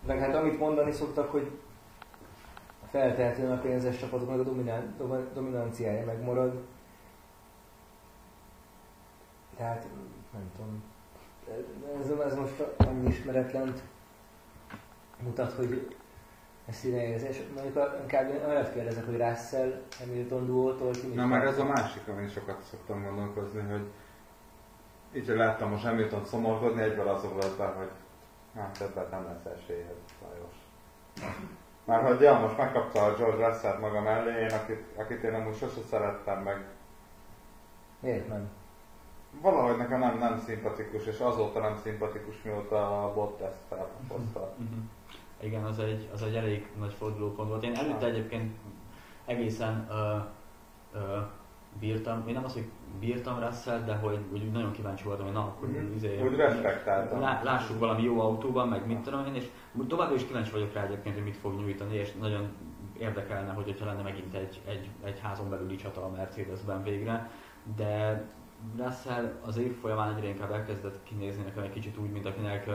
[0.06, 1.50] meg hát amit mondani szoktak, hogy
[2.90, 6.62] feltehetően a pénzes csapatoknak a dominán, dom- dominanciája megmarad.
[9.56, 9.86] Tehát
[10.32, 10.82] nem tudom,
[12.00, 13.82] ez, ez most annyi ismeretlent
[15.22, 15.96] mutat, hogy
[16.66, 17.22] ezt így nehéz.
[17.22, 21.48] És mondjuk inkább olyat kérdezek, hogy Russell, Hamilton duótól ki Na meg vár?
[21.48, 23.86] ez a másik, amin sokat szoktam gondolkozni, hogy
[25.14, 27.90] így, láttam most Hamilton szomorkodni, egyből az ugrott be, hogy
[28.54, 30.54] hát többet nem lesz esélyed, Lajos.
[31.84, 35.56] Már hogy ja, most megkapta a George russell maga mellé, én, akit, akit én amúgy
[35.56, 36.64] sose szerettem meg.
[38.00, 38.50] Miért nem?
[39.40, 44.40] Valahogy nekem nem, nem szimpatikus, és azóta nem szimpatikus, mióta a Bottas felhozta.
[44.40, 44.78] Uh-huh.
[45.40, 47.62] Igen, az egy, az egy elég nagy fordulópont volt.
[47.64, 48.56] Én előtte egyébként
[49.24, 51.22] egészen uh, uh,
[51.78, 55.40] bírtam, én nem az, hogy bírtam russell de hogy, úgy nagyon kíváncsi voltam, hogy na,
[55.40, 55.94] akkor Mhm.
[55.94, 57.20] izé, Úgy respektáltam.
[57.20, 59.44] lá, lássuk valami jó autóban, meg mit tudom én, és
[59.88, 62.48] továbbra is kíváncsi vagyok rá egyébként, hogy mit fog nyújtani, és nagyon
[62.98, 67.30] érdekelne, hogy hogyha lenne megint egy, egy, egy házon belüli csata a Mercedesben végre,
[67.76, 68.24] de
[68.76, 72.74] Russell az év folyamán egyre inkább elkezdett kinézni nekem egy kicsit úgy, mint akinek uh,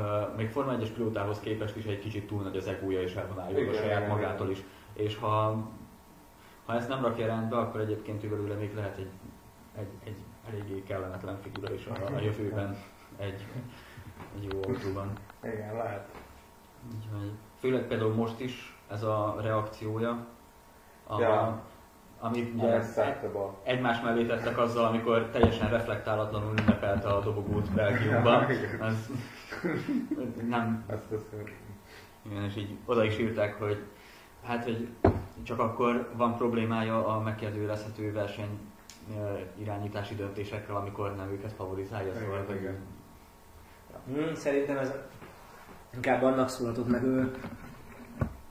[0.00, 3.56] uh, még Forma 1-es pilótához képest is egy kicsit túl nagy az egója és elvonálja
[3.56, 4.62] a Igen, saját magától is.
[4.92, 5.56] És ha,
[6.66, 9.10] ha ezt nem rakja rendbe, akkor egyébként ő belőle még lehet egy,
[9.78, 10.16] egy, egy
[10.48, 12.76] eléggé kellemetlen figura is a, a jövőben
[13.16, 13.46] egy,
[14.36, 15.12] egy jó autóban.
[15.44, 16.08] Igen, lehet.
[16.94, 20.26] Úgyhogy, főleg például most is ez a reakciója,
[21.06, 21.62] a, Ja.
[22.20, 22.82] amit Ugye,
[23.62, 28.44] egymás mellé tettek azzal, amikor teljesen reflektálatlanul ünnepelte a dobogót Belgiumban.
[28.80, 29.08] Ez
[30.48, 31.46] nem, Ezt köszönöm.
[32.22, 33.84] igen, és így oda is írták, hogy
[34.46, 34.88] hát, hogy
[35.42, 38.58] csak akkor van problémája a megkérdőjelezhető verseny
[39.58, 42.12] irányítási döntésekkel, amikor nem őket favorizálja.
[42.14, 42.76] Szóval, Igen, hogy- igen.
[44.06, 44.92] Hmm, szerintem ez
[45.94, 47.34] inkább annak szólhatott meg ő.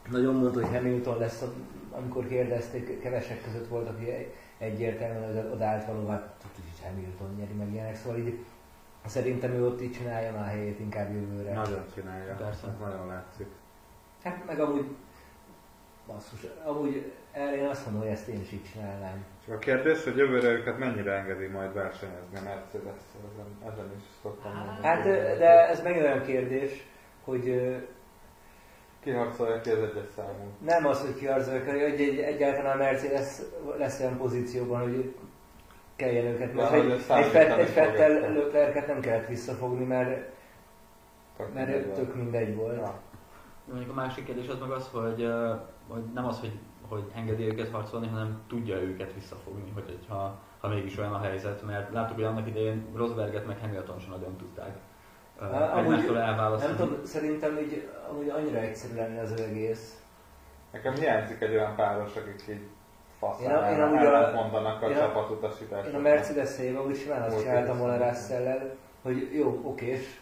[0.09, 1.53] Nagyon mondta, hogy Hamilton lesz, a-
[1.97, 4.05] amikor kérdezték, kevesek között volt, aki
[4.57, 8.45] egyértelműen odállt való, hát hogy Hamilton nyeri meg ilyenek, szóval így
[9.05, 11.53] szerintem ő ott így csinálja már a helyét inkább jövőre.
[11.53, 12.35] Nagyon csinálja.
[12.35, 12.67] Persze.
[12.81, 13.47] Nagyon látszik.
[14.23, 14.95] Hát meg amúgy,
[16.07, 19.25] basszus, amúgy erre én azt mondom, hogy ezt én is így csinálnám.
[19.45, 23.01] Csak a kérdés, hogy jövőre őket mennyire engedi majd versenyezni a Mercedes,
[23.33, 24.77] ezen, ezen is szoktam mondani.
[24.81, 25.03] Hát,
[25.37, 26.87] de ez megint olyan kérdés,
[27.23, 27.75] hogy
[29.05, 30.51] Kiharcolja ki az egyes számú.
[30.65, 33.41] nem az, hogy kiarzolják, hogy egy, egyáltalán a Mercedes
[33.77, 35.15] lesz olyan pozícióban, hogy
[35.95, 37.67] kelljen őket, mert egy, egy, fett, egy.
[37.67, 40.33] Fettel Leclerc-et nem kellett visszafogni, mert,
[41.37, 42.75] Tök mert mindegy tök mindegy volt.
[42.75, 42.99] Ja.
[43.65, 45.27] Mondjuk a másik kérdés az meg az, hogy,
[45.87, 50.67] hogy nem az, hogy, hogy engedi őket harcolni, hanem tudja őket visszafogni, hogy, ha, ha
[50.67, 54.77] mégis olyan a helyzet, mert láttuk, hogy annak idején Rosberget meg Hamilton sem nagyon tudták
[55.39, 56.77] amúgy egymástól elválasztani.
[56.77, 60.03] Nem tudom, szerintem így, amúgy annyira egyszerű lenne az egész.
[60.71, 64.89] Nekem hiányzik egy olyan páros, akik így Én a- faszán én amúgy a- mondanak a
[64.89, 65.89] én a- csapatutasításokra.
[65.89, 70.21] Én a Mercedes-ével úgy simán azt csináltam volna russell hogy jó, okés,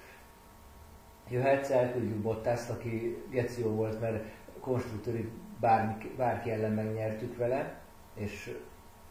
[1.30, 4.24] jöhetsz, elküldjük Bottaszt, aki geci jó volt, mert
[4.59, 5.30] konstruktőri
[5.60, 7.82] bármi, bárki ellen megnyertük vele,
[8.14, 8.58] és,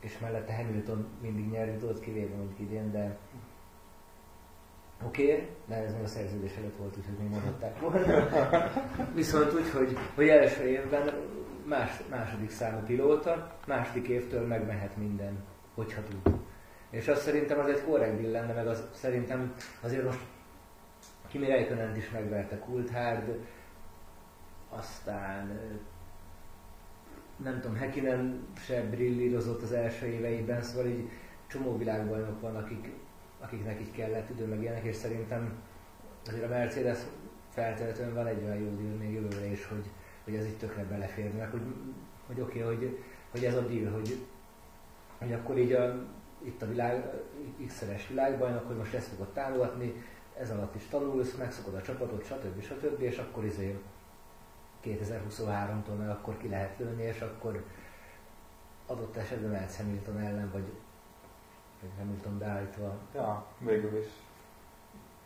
[0.01, 3.17] és mellette Hamilton mindig nyerni tudott, kivéve mondjuk idén, de
[5.07, 8.71] oké, okay, de ez még a szerződés előtt volt, úgyhogy még mondhatták volna.
[9.15, 11.15] Viszont úgy, hogy, hogy első évben
[11.65, 16.41] más, második számú pilóta, második évtől megmehet minden, hogyha tud.
[16.91, 20.19] És azt szerintem az egy korrekt lenne, meg az, szerintem azért most
[21.29, 23.39] Kimi Räikkönen is megverte Kulthárd,
[24.71, 25.61] aztán
[27.45, 31.09] nem tudom, Hekinen se brillírozott az első éveiben, szóval így
[31.47, 32.93] csomó világbajnok van, akik,
[33.41, 35.53] akiknek így kellett idő meg ilyenek, és szerintem
[36.27, 36.99] azért a Mercedes
[37.49, 39.85] feltétlenül van egy olyan jó deal még jövőre is, hogy,
[40.25, 41.63] hogy ez itt tökre beleférnek, hogy,
[42.27, 42.99] hogy oké, okay, hogy,
[43.31, 44.19] hogy ez a deal, hogy,
[45.19, 46.09] hogy akkor így a,
[46.45, 47.05] itt a világ,
[47.67, 50.05] x-szeres világbajnok, hogy most ezt fogod támogatni,
[50.39, 52.63] ez alatt is tanulsz, megszokod a csapatot, stb.
[52.63, 53.01] stb.
[53.01, 53.79] és akkor izé
[54.85, 57.65] 2023-tól meg akkor ki lehet lőni, és akkor
[58.87, 60.73] adott esetben mehetsz Hamilton ellen, vagy,
[61.81, 64.07] vagy Hamilton beállítva Ja, végül is.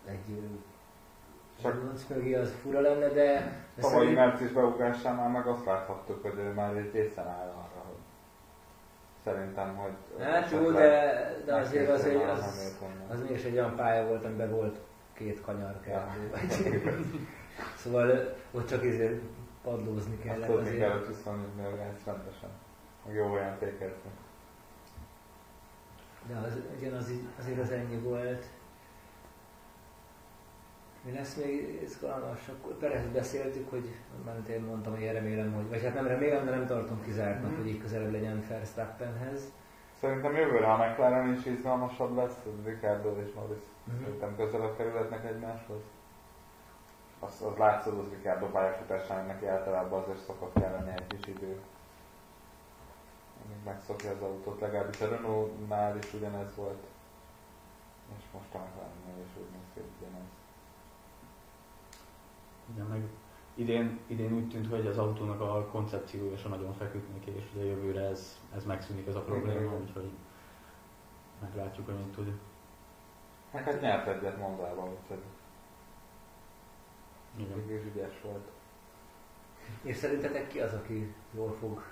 [0.05, 0.43] egy
[1.63, 6.53] Csak mögé az fura lenne, de, Tavalyi szerint- március beugrásánál meg azt láthattuk, hogy ő
[6.53, 7.99] már egy készen áll arra, hogy
[9.25, 10.25] szerintem, hogy...
[10.25, 13.11] Hát jó, de, de azért az, egy, az, Hamiltonnak.
[13.11, 14.79] az mégis egy olyan pálya volt, amiben volt
[15.13, 15.95] két kanyar kell.
[15.95, 16.39] Ja.
[17.83, 19.23] szóval ott csak ezért
[19.71, 20.79] padlózni Azt kellett tudni azért.
[20.79, 22.49] kellett viszonyítani a gáz rendesen.
[23.07, 24.15] Meg jó olyan tékeltünk.
[26.29, 28.45] De az, igen, az, így- azért az ennyi volt.
[31.05, 32.49] Mi lesz még izgalmas?
[32.49, 33.95] Akkor Perez beszéltük, hogy
[34.25, 37.51] már én mondtam, hogy én remélem, hogy, vagy hát nem remélem, de nem tartom kizártnak,
[37.51, 37.61] Mhm.
[37.61, 39.53] hogy így közelebb legyen Verstappenhez.
[40.01, 44.03] Szerintem jövőre, ha McLaren is izgalmasabb lesz, az Ricardo és Norris Mhm.
[44.03, 45.81] szerintem közelebb kerülhetnek egymáshoz.
[47.21, 51.61] Az, az látszott az Ricardo pályafutásán, neki általában azért szokott kelleni egy kis idő.
[53.45, 56.85] Amíg megszokja az autót, legalábbis a Renault-nál is ugyanez volt.
[58.19, 60.29] És most a McLaren-nél is úgy néz ki, ugyanez.
[62.73, 63.09] Igen, meg
[63.55, 67.65] idén, idén úgy tűnt, hogy az autónak a koncepciója sem nagyon feküdt neki, és ugye
[67.65, 69.81] jövőre ez, ez megszűnik ez a probléma, Igen.
[69.81, 70.11] úgyhogy
[71.41, 72.33] meglátjuk, hogy mit tud.
[73.53, 75.23] Meg hát nyert egyet Mondában, úgyhogy
[77.37, 77.67] Igen.
[77.67, 78.49] végül is ügyes volt.
[79.83, 81.83] És szerintetek ki az, aki jól fog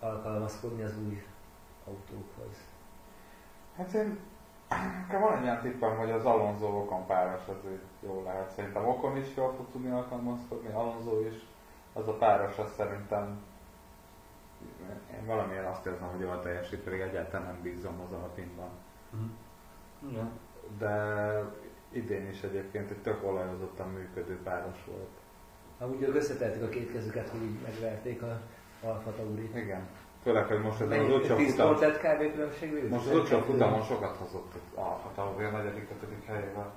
[0.00, 1.22] alkalmazkodni az új
[1.84, 2.56] autókhoz?
[3.76, 4.18] Hát én,
[5.02, 8.50] nekem van egy ilyen tippem, hogy az Alonso Ocon páros azért jó lehet.
[8.50, 11.46] Szerintem Ocon is jól fog tudni alkalmazkodni, Alonso is.
[11.92, 13.42] Az a páros, az szerintem
[15.12, 18.70] én valamilyen azt érzem, hogy jól teljesít, pedig egyáltalán nem bízom az Alpinban.
[19.10, 19.24] Mhm.
[20.10, 20.30] Igen.
[20.78, 20.94] De
[21.92, 25.08] idén is egyébként egy tök olajozottan működő páros volt.
[25.78, 28.40] Amúgy ők összetelték a két kezüket, hogy így megverték a
[28.82, 29.56] Alfa Taurit.
[29.56, 29.88] Igen.
[30.22, 32.32] Főleg, hogy most ez az 10 futam, pont lett kb.
[32.32, 32.88] különbség végül?
[32.88, 36.72] most az utcsó futamon sokat hozott a Tauri a negyedik, ötödik helyével.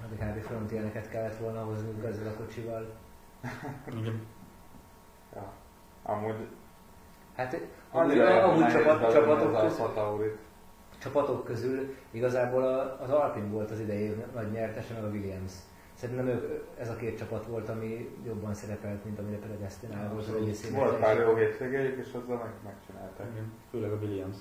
[0.00, 0.42] Hát kb.
[0.42, 2.94] frontjelneket kellett volna hozni ezzel a kocsival.
[3.86, 4.26] Igen.
[5.34, 5.52] Ja.
[6.02, 6.48] Amúgy
[7.36, 10.38] Hát annyira amúgy nehéz csapat, csapatok, az Alfa Taurit.
[11.00, 12.62] Csapatok közül igazából
[13.02, 15.52] az Alpin volt az idei nagy nyertese, meg a Williams.
[15.94, 20.34] Szerintem ők, ez a két csapat volt, ami jobban szerepelt, mint amire predestinál volt az
[20.34, 23.26] egész Volt pár jó hétvégéjük, és azzal meg, megcsinálták.
[23.32, 23.52] Igen.
[23.70, 24.36] Főleg a Williams.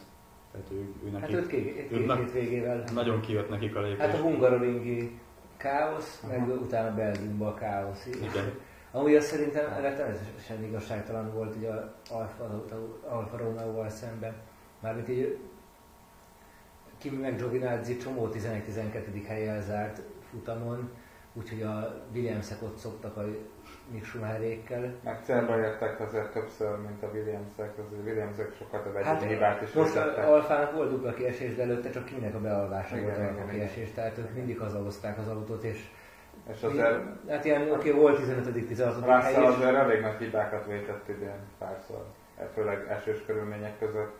[0.52, 2.84] Tehát ő, ő Hát neki őt két, két na- hétvégével.
[2.94, 3.98] nagyon kijött nekik a lépés.
[3.98, 5.20] Hát a hungaroringi
[5.58, 6.52] káosz, meg Aha.
[6.52, 8.06] utána Belgiumban a káosz.
[8.06, 8.52] Igen.
[8.92, 12.64] Amúgy az szerintem rettenetesen igazságtalan volt ugye a Alfa,
[13.10, 14.34] Alfa Romeo-val szemben.
[14.80, 15.38] Mármint így
[17.00, 19.24] Kimi meg Giovinazzi csomó 11-12.
[19.28, 20.90] helyen zárt futamon,
[21.34, 23.26] úgyhogy a Williamsek ott szoktak a
[23.92, 24.94] Mick Schumacherékkel.
[25.04, 29.72] Meg célba értek azért többször, mint a Williamsek, az Williamsek sokat több Hát hibát is
[29.72, 30.26] most vezettek.
[30.26, 33.34] a Alfának volt dupla kiesés, de előtte csak Kiminek a bealvása Igen, volt a igen,
[33.36, 33.50] igen.
[33.50, 35.90] kiesés, tehát ők mindig hazahozták az autót, és
[36.54, 39.22] És azért hát ilyen oké, volt 15-16.
[39.22, 39.48] hely Russell is.
[39.58, 42.06] azért elég nagy hibákat vétett idén párszor.
[42.54, 44.16] Főleg esős körülmények között.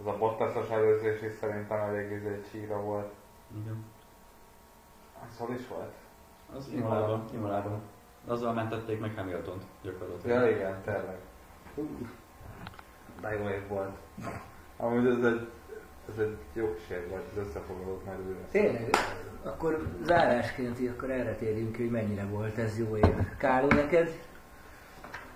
[0.00, 3.12] Az a Bottasos előzés is szerintem elég izé csíra volt.
[3.62, 3.84] Igen.
[5.28, 5.92] Az hol is volt?
[6.56, 7.24] Az Imolában.
[7.34, 7.80] Imolában.
[8.26, 10.42] azzal mentették meg Hamilton-t gyakorlatilag.
[10.42, 11.16] Ja igen, tényleg.
[13.20, 13.90] De jó év volt.
[14.76, 15.48] Amúgy ez egy,
[16.12, 18.48] ez egy jó kísér volt, az összefoglalót majd újra.
[18.50, 18.90] Tényleg?
[19.42, 23.14] Akkor zárásként akkor erre térjünk ki, hogy mennyire volt ez jó év.
[23.38, 24.10] Károly, neked?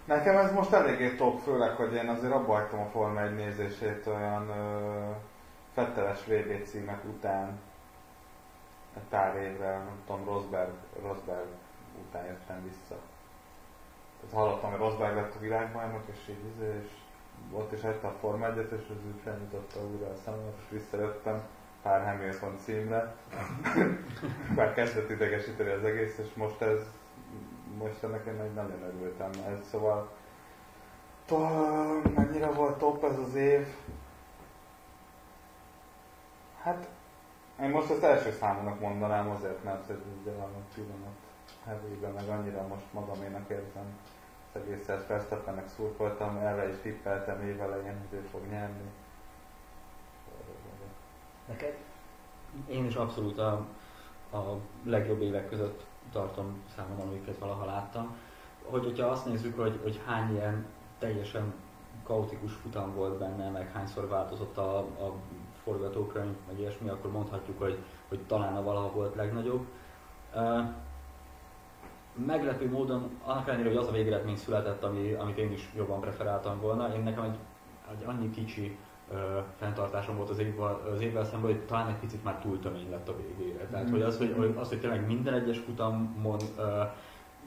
[0.08, 4.06] Nekem ez most eléggé top, főleg, hogy én azért abba hagytam a Forma 1 nézését
[4.06, 5.10] olyan ö,
[5.72, 7.58] fetteles VB címek után
[8.96, 11.46] egy pár évre, nem tudom, Rosberg, Rosberg
[12.08, 12.96] után jöttem vissza.
[14.20, 16.90] Tehát hallottam, hogy Rosberg lett a világbajnok, és így izé, és
[17.52, 21.42] ott is hagyta a Forma 1 és az úgy felnyitotta újra a szememet, és visszajöttem
[21.82, 23.14] pár Hamilton címre.
[24.56, 26.80] Már kezdett idegesíteni az egész, és most ez
[27.78, 29.30] most ennek én nagyon örültem.
[29.48, 30.10] Ez szóval
[31.26, 33.66] to- mennyire volt top ez az év?
[36.62, 36.88] Hát
[37.60, 41.16] én most ezt első számúnak mondanám azért, mert hogy ugye a pillanat
[41.64, 43.98] hevében, meg annyira most magaménak érzem
[44.52, 48.90] az egészet Verstappennek szurkoltam, erre is tippeltem évelején, hogy ő fog nyerni.
[51.46, 51.76] Neked?
[52.68, 53.66] Én is abszolút a,
[54.32, 58.16] a legjobb évek között tartom számomra, amiket valaha láttam.
[58.62, 60.66] Hogy, hogyha azt nézzük, hogy, hogy hány ilyen
[60.98, 61.54] teljesen
[62.02, 65.14] kaotikus futam volt benne, meg hányszor változott a, a
[65.62, 67.78] forgatókönyv, meg ilyesmi, akkor mondhatjuk, hogy,
[68.08, 69.66] hogy talán a valaha volt legnagyobb.
[70.34, 70.60] Uh,
[72.26, 76.60] meglepő módon, annak ellenére, hogy az a végeredmény született, ami, amit én is jobban preferáltam
[76.60, 77.38] volna, én nekem egy,
[77.90, 78.78] egy annyi kicsi
[79.12, 79.18] uh,
[79.58, 83.08] fenntartásom volt az évvel, az évvel szemben, hogy talán egy picit már túl tömény lett
[83.08, 83.66] a végére.
[83.66, 86.64] Tehát, hogy az, hogy, az, hogy tényleg minden egyes futamon uh,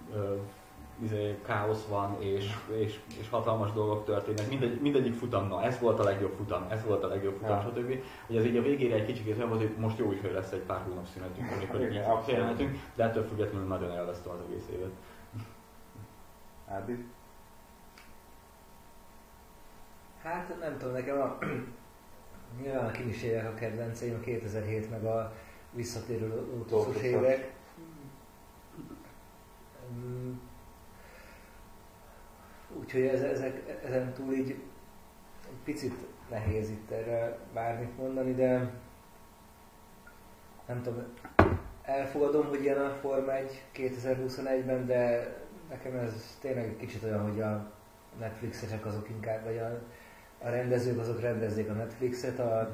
[0.09, 0.39] uh,
[1.03, 4.49] izé, káosz van, és, és, és hatalmas dolgok történnek.
[4.49, 7.61] Mindegy, mindegyik futam, na ez volt a legjobb futam, ez volt a legjobb futam, Ja.
[7.61, 8.03] stb.
[8.27, 10.51] Hogy ez így a végére egy kicsit olyan volt, hogy most jó is, hogy lesz
[10.51, 14.91] egy pár hónap szünetünk, amikor így félremetünk, de ettől függetlenül nagyon elvesztem az egész évet.
[16.67, 17.05] Ádi?
[20.23, 21.37] Hát nem tudom, nekem a...
[22.61, 22.91] Nyilván a
[23.23, 25.33] évek a kedvenceim, a 2007 meg a
[25.71, 27.01] visszatérő Lótuszos.
[27.01, 27.53] évek.
[29.93, 30.33] Mm.
[32.79, 34.49] Úgyhogy ez, ezek, ezen túl így
[35.49, 38.71] egy picit nehéz itt erre bármit mondani, de
[40.65, 41.03] nem tudom,
[41.83, 45.33] elfogadom, hogy ilyen a Forma 1 2021-ben, de
[45.69, 47.71] nekem ez tényleg egy kicsit olyan, hogy a
[48.19, 49.81] Netflixesek azok inkább, vagy a,
[50.43, 52.69] a rendezők azok rendezzék a Netflixet, a,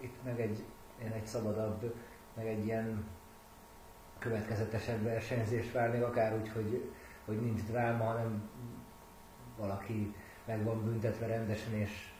[0.00, 0.64] itt meg egy,
[1.02, 1.94] én egy szabadabb,
[2.34, 3.04] meg egy ilyen
[4.18, 6.90] következetesebb versenyzést várnék, akár úgy, hogy,
[7.24, 8.50] hogy nincs dráma, hanem
[9.56, 12.10] valaki meg van büntetve rendesen, és,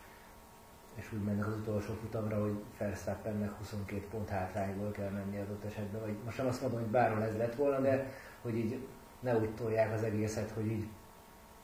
[0.95, 6.01] és úgy mennek az utolsó futamra, hogy Verstappennek 22 pont hátrányból kell menni adott esetben,
[6.01, 8.13] vagy most nem azt mondom, hogy bárhol ez lett volna, de
[8.43, 8.87] hogy így
[9.21, 10.87] ne úgy tolják az egészet, hogy így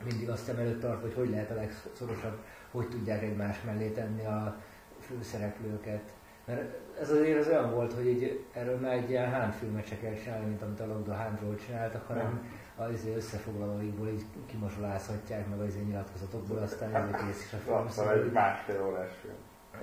[0.05, 2.39] mindig azt szem előtt tart, hogy hogy lehet a legszorosabb,
[2.71, 4.57] hogy tudják egymás mellé tenni a
[5.01, 6.13] főszereplőket.
[6.45, 9.99] Mert ez azért az olyan volt, hogy így erről már egy ilyen Hán filmet se
[9.99, 15.61] kell csinálni, mint amit a Logdo Hánról csináltak, hanem az izé összefoglalóikból így kimosolázhatják meg
[15.61, 17.89] az izé nyilatkozatokból, aztán ez kész is a film.
[17.89, 19.35] Szóval egy másfél órás film.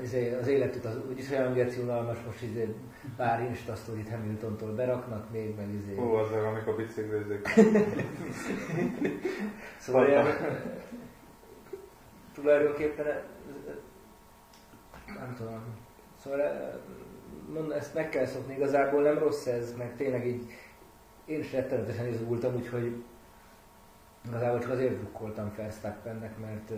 [0.02, 2.76] Izé, az életük az úgyis olyan geci unalmas, most izé
[3.18, 5.96] pár Insta sztorit Hamiltontól beraknak még, meg izé.
[5.96, 7.48] Hú, az amikor biciklizik.
[9.78, 10.26] Szóval ilyen,
[12.34, 13.06] tulajdonképpen
[15.06, 15.64] nem tudom.
[16.24, 16.80] Szóval e-
[17.54, 20.52] mondom, ezt meg kell szokni, igazából nem rossz ez, meg tényleg így
[21.26, 23.04] én is rettenetesen izgultam, úgyhogy
[24.28, 26.72] igazából csak azért drukkoltam Verstappennek, mert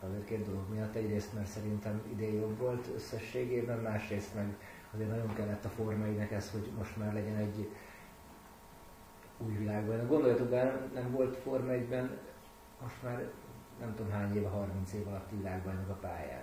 [0.00, 0.94] azért két dolog miatt.
[0.94, 4.56] Egyrészt, mert szerintem idén jobb volt összességében, másrészt meg
[4.94, 7.68] azért nagyon kellett a formáinek ez, hogy most már legyen egy
[9.38, 10.06] új világban.
[10.06, 12.18] Gondoljatok be, nem, volt Forma 1-ben,
[12.82, 13.30] most már
[13.80, 16.42] nem tudom hány éve, 30 év alatt világbajnok a pályán.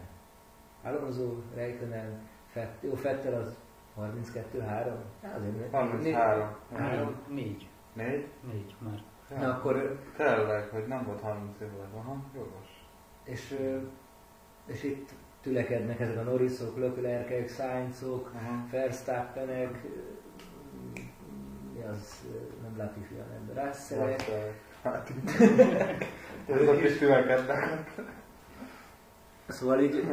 [0.83, 3.55] Alonso, Räikkönen, Fett, jó, Fettel az
[3.97, 4.95] 32-3?
[5.21, 6.55] Hát azért ne- 33.
[6.75, 7.15] Három.
[7.27, 7.69] Négy.
[7.93, 8.27] Négy?
[8.51, 9.03] Négy már.
[9.39, 11.95] Na akkor, Tényleg, hogy nem volt 30 év alatt.
[11.95, 12.66] Aha, jogos.
[13.27, 13.57] És,
[14.65, 15.09] és itt
[15.41, 18.31] tülekednek ezek a Norrisok, Leclercek, Sainzok.
[18.71, 19.83] Verstappenek,
[21.73, 22.25] mi az,
[22.61, 24.51] nem Latifi, hanem Russellek, Russell.
[24.83, 25.11] Hát,
[26.61, 27.91] Azok is tülekednek.
[29.47, 30.07] Szóval így,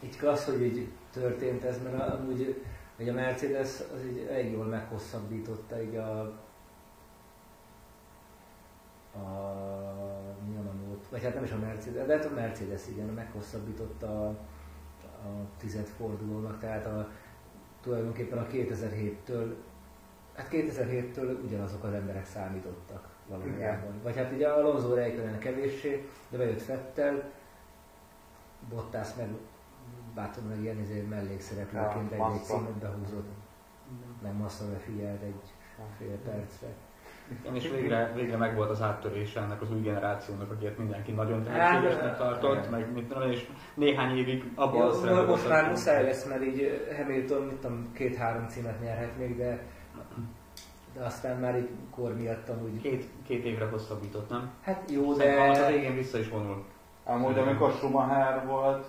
[0.00, 2.62] így klassz, hogy így történt ez, mert amúgy
[2.98, 6.20] hogy a Mercedes az így elég jól meghosszabbította így a,
[9.18, 10.07] a
[11.10, 14.28] vagy hát nem is a Mercedes, de hát a Mercedes igen, meghosszabbította a,
[15.26, 17.08] a tized fordulónak, tehát a,
[17.80, 19.54] tulajdonképpen a 2007-től
[20.38, 24.00] Hát 2007-től ugyanazok az emberek számítottak valójában.
[24.02, 27.30] Vagy hát ugye Alonso Räikkönen kevéssé, de bejött Fettel,
[28.68, 29.28] Bottas meg
[30.14, 32.56] bátor meg ilyen izé mellékszereplőként Ja, egy-egy Massa.
[32.56, 33.28] címet behúzott.
[34.22, 35.54] Meg Massa figyelt egy
[35.98, 36.68] fél percre.
[37.30, 41.56] Igen, és végre, végre megvolt az áttörése ennek az új generációnak, akiket mindenki nagyon Hát,
[41.56, 42.70] tehetségesnek tartott, igen.
[42.70, 46.44] meg mit tudom, és néhány évig abban a szerepben most volt, már muszáj lesz, mert
[46.44, 49.66] így Hamilton, mit tudom, két-három címet nyerhet még, de,
[50.94, 52.80] de aztán már így kor miatt amúgy...
[52.80, 54.50] Két, két évre hosszabbított, nem?
[54.62, 55.70] Hát jó, Szerintem az a de...
[55.70, 56.64] végén vissza is vonul.
[57.04, 58.86] Amúgy amikor Schumacher volt,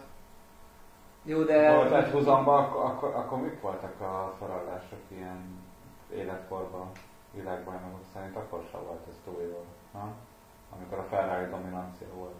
[1.24, 1.76] Jó, de...
[1.76, 2.12] volt egy de...
[2.12, 5.68] húzamba, akkor, akkor, akkor mik voltak a feladások ilyen
[6.16, 6.92] életkorban,
[7.34, 8.36] világbajnokok szerint?
[8.36, 10.16] Akkor sem volt ez túl jó, ha?
[10.76, 12.36] Amikor a Ferrari dominancia volt.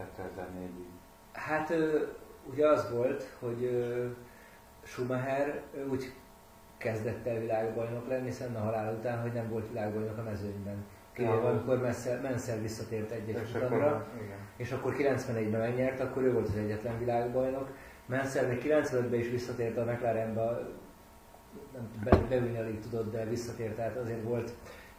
[0.00, 0.86] 2004-ig.
[1.32, 1.74] Hát
[2.50, 3.86] ugye az volt, hogy
[4.82, 6.12] Schumacher úgy
[6.76, 10.84] kezdett el világbajnok lenni Senna halál után, hogy nem volt világbajnok a mezőnyben.
[11.12, 11.48] Kivéve Ja.
[11.48, 14.06] amikor Mansell, Mansell visszatért egy-egy És futamra, akkor,
[14.56, 17.68] és akkor 91-ben megnyert, akkor ő volt az egyetlen világbajnok.
[18.06, 20.68] Mansell még 95-ben is visszatért a McLarenbe,
[21.76, 24.52] nem be, beülni alig tudott, de visszatért, tehát azért volt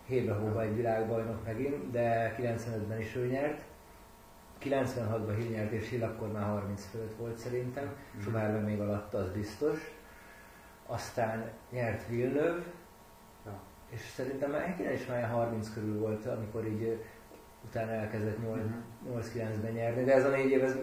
[0.05, 3.61] hébe hóba egy világbajnok megint, de 95-ben is ő nyert.
[4.63, 9.29] 96-ban Hill nyert, és Hill akkor már 30 fölött volt szerintem, Schumacher még alatta, az
[9.31, 9.79] biztos.
[10.85, 12.63] Aztán nyert Villeneuve,
[13.45, 13.59] Ja.
[13.89, 17.03] és szerintem már Häkkinen is már 30 körül volt, amikor így
[17.65, 19.17] utána elkezdett 8, Mhm.
[19.17, 20.75] 8-9-ben nyerni, de ez a négy év ez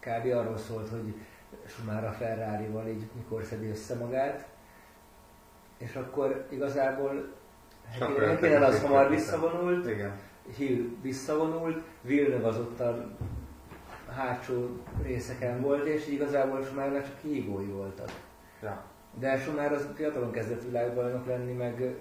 [0.00, 0.26] kb.
[0.34, 1.14] arról szólt, hogy
[1.66, 4.48] Schumacher a Ferrari-val így mikor szedi össze magát,
[5.78, 7.36] és akkor igazából
[8.00, 9.20] akkor Häkkinen az hamar vissza.
[9.40, 10.12] visszavonult, Igen.
[10.56, 13.06] Hill visszavonult, Villeneuve az ott a
[14.10, 14.68] hátsó
[15.02, 18.10] részeken volt, és igazából Schumachernek csak hívói voltak.
[18.62, 18.82] Ja.
[19.18, 21.94] De Schumacher az fiatalon kezdett világbajnok lenni, meg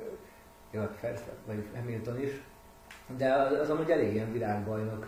[0.71, 2.41] jó, hát Verstappen, vagy Hamilton is,
[3.17, 5.07] de az, az amúgy elég ilyen világbajnok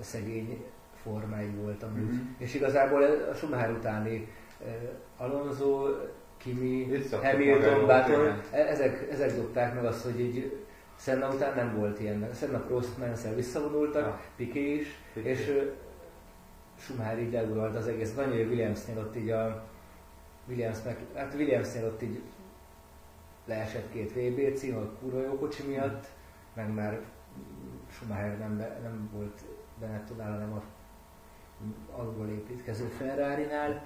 [0.00, 0.64] szegény
[1.02, 2.02] formái volt amúgy.
[2.02, 2.20] Mhm.
[2.38, 4.32] És igazából a Schumacher utáni
[5.16, 5.86] Alonso,
[6.42, 10.64] Kimi, Hamilton, Button, e- ezek, ezek dobták meg azt, hogy így
[10.98, 12.28] Senna után nem volt ilyen.
[12.34, 14.20] Senna, Prost, Mansell visszavonultak, Ja.
[14.36, 15.28] Piqué is, Piqué.
[15.28, 15.62] és ö,
[16.78, 18.16] Schumacher így leuralt az egész.
[18.16, 19.64] Annyi, hogy Williamsnél ott így a
[20.48, 22.20] Williams meg, hát Williamsnél ott így
[23.46, 26.06] leesett két VB cím a kurva jó kocsi miatt,
[26.54, 27.00] meg már
[27.90, 29.40] Schumacher nem, be, nem volt
[29.80, 30.62] Benettonál, hanem a
[32.00, 33.84] alulról építkező Ferrari-nál,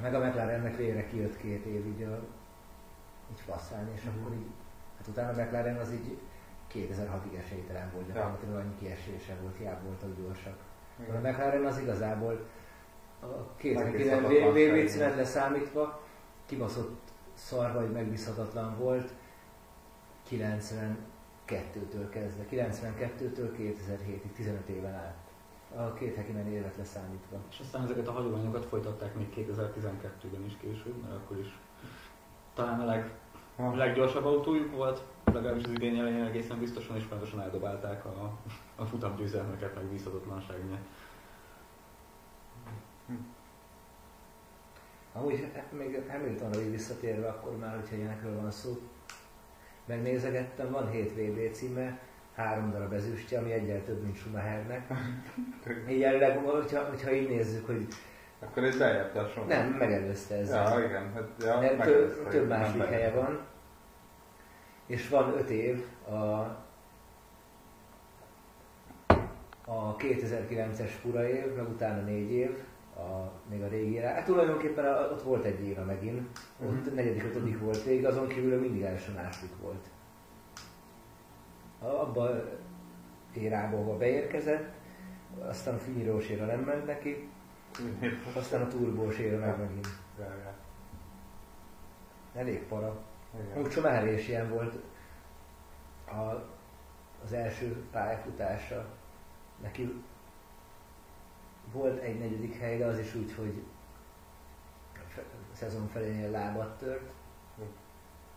[0.00, 2.18] meg a McLarennek végre kijött két év így, a,
[3.30, 4.18] így faszán, és Mhm.
[4.20, 4.46] akkor így,
[4.98, 6.18] hát utána a McLaren az így
[6.74, 10.56] 2006-ig esélytelen volt, gyakorlatilag annyi kiesése volt, hiába voltak gyorsak.
[10.98, 11.20] A Igen.
[11.32, 12.46] McLaren az igazából
[13.20, 14.86] a két Megbízhatatlan VB szerintem.
[14.86, 16.02] címet leszámítva
[16.46, 17.00] kibaszott
[17.34, 19.12] szar vagy megbízhatatlan volt
[20.30, 25.16] 92-től kezdve, 92-től 2007-ig, 15 éven át.
[25.76, 27.36] A két Häkkinen évet leszámítva.
[27.50, 31.58] És aztán ezeket a hagyományokat folytatták még 2012-ben is később, mert akkor is
[32.54, 33.12] talán a leg,
[33.58, 33.76] Ha.
[33.76, 38.38] leggyorsabb autójuk volt, legalábbis az idén elején egészen biztosan és pontosan eldobálták a,
[38.76, 40.86] a futamgyőzelmeket meg bízhatatlanság miatt.
[45.12, 48.78] Amúgy hát még Hamiltonra így visszatérve, akkor már, hogyha ilyenekről van szó,
[49.84, 51.98] megnézegettem, van 7 VB címe,
[52.38, 54.86] három darab ezüstje, ami egyel több, mint Schumachernek.
[55.90, 57.86] Így jelenleg, hogyha, hogyha így nézzük, hogy
[58.40, 59.68] Akkor ez beljebb a Schumacher.
[59.68, 60.78] nem, megelőzte ezzel.
[60.78, 61.12] Ja, igen.
[61.14, 63.38] Hát, ja, Mert megelőzte, több, másik helye van,
[64.86, 66.14] és van 5 év a,
[69.64, 72.56] a 2009-es fura év, meg utána 4 év,
[72.96, 74.08] a, még a régire.
[74.08, 76.28] Hát tulajdonképpen a, ott volt egy éve megint,
[76.66, 76.94] ott Mhm.
[76.94, 79.86] negyedik, ötödik volt végig, azon kívül mindig első második volt.
[81.78, 82.44] A- Abba
[83.32, 84.74] érába, ahova beérkezett,
[85.40, 87.28] aztán a finyírós éra nem ment neki,
[88.34, 89.88] aztán a turbós éra meg megint.
[92.34, 92.96] Elég para.
[93.56, 94.74] Úgy Schumacher is ilyen volt
[96.06, 96.46] a,
[97.24, 98.86] az első pályafutása.
[99.62, 100.02] Neki
[101.72, 103.62] volt egy negyedik hely, de az is úgy, hogy
[104.94, 105.20] a
[105.54, 107.10] szezon felénél lábat tört.
[107.56, 107.62] Hm.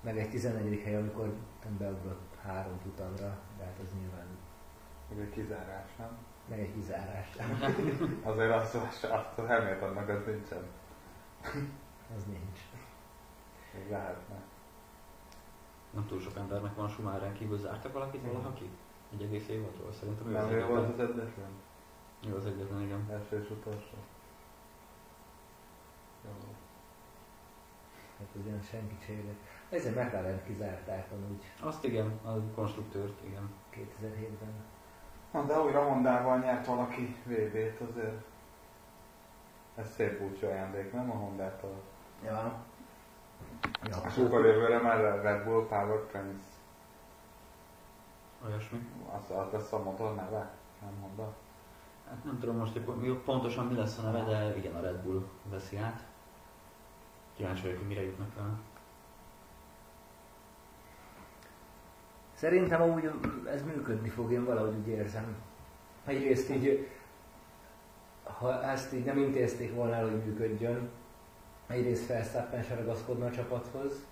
[0.02, 0.82] Meg egy 14.
[0.84, 4.28] hely, amikor nem beugrott három futamra, de hát az nyilván
[5.12, 6.18] Ez egy kizárás, nem?
[6.50, 7.36] meg egy kizárás.
[8.32, 10.64] Azért azt, azt, azt a Hamiltonnak az nincsen.
[12.16, 12.60] az nincs.
[13.74, 14.36] Még lehetne.
[15.92, 18.70] Nem túl sok embernek van Schumacheren kívül, zártak valakit valaha ki?
[19.14, 19.92] Egy egész évadról?
[19.94, 21.52] Szerintem ő az Nem ő volt az egyetlen?
[22.28, 23.08] Ő az egyetlen, igen.
[23.12, 23.98] Első és utolsó.
[26.26, 26.56] Jó.
[28.22, 29.36] Tehát ugyan senki se élet.
[29.70, 33.50] Ezzel McLaren kizárták amúgy Azt igen, a konstruktőrt, igen.
[33.74, 34.54] 2007-ben.
[35.32, 38.22] Na, de újra Hondával nyert valaki VB-t azért.
[39.76, 41.82] Ez szép búcsú ajándék, nem a Hondától?
[42.24, 42.54] Ja.
[43.84, 46.48] Ja, A sokkal jövőre már a Red Bull Power Prince.
[48.46, 48.88] Olyasmi.
[49.12, 50.52] Az, az lesz a motor neve?
[50.82, 51.34] Nem Honda?
[52.10, 55.24] Hát nem tudom most, hogy pontosan mi lesz a neve, de igen, a Red Bull
[55.50, 56.11] veszi át.
[57.42, 58.60] Kíváncsi vagyok, hogy mire jutnak el.
[62.34, 63.12] Szerintem amúgy
[63.46, 65.36] ez működni fog, én valahogy úgy érzem.
[66.06, 66.88] Egyrészt így,
[68.24, 70.90] ha ezt így nem intézték volna el, hogy működjön,
[71.68, 74.06] egyrészt Verstappen se ragaszkodna a csapathoz,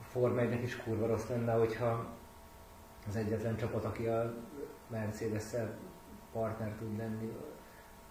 [0.00, 2.06] Forma 1 is kurva rossz lenne, hogyha
[3.08, 4.34] az egyetlen csapat, aki a
[4.88, 5.78] Mercedes-szel
[6.32, 7.32] partner tud lenni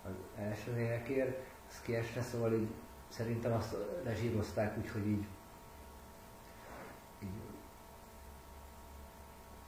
[0.05, 1.39] az első helyekért,
[1.69, 2.69] ez kiesne, szóval így
[3.15, 5.25] szerintem azt lezsírozták úgy, hogy így,
[7.23, 7.41] így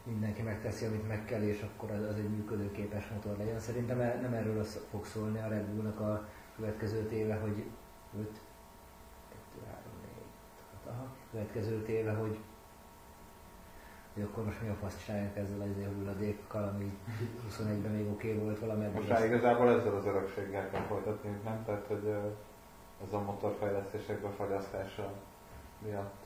[0.04, 3.60] mindenki megteszi, amit meg kell, és akkor az, az egy működőképes motor legyen.
[3.60, 7.64] Szerintem e- nem erről az fog szólni a Red Bullnak a következő éve, hogy
[8.20, 10.12] 5, 2, 3, 4,
[10.84, 12.40] 6, aha, következő éve, hogy
[14.14, 16.98] hogy akkor most mi a fasz csinálják ezzel az hulladékkal, ami
[17.50, 18.96] 21-ben még oké okay volt valameddig.
[18.96, 21.64] Most már igazából ezzel az örökséggel kell folytatni, nem?
[21.66, 22.16] Tehát, hogy
[23.04, 25.14] ez a motorfejlesztések befagyasztása
[25.80, 26.24] miatt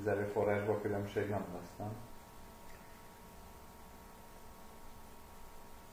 [0.00, 1.92] az erőforrásban különbség nem lesz, nem?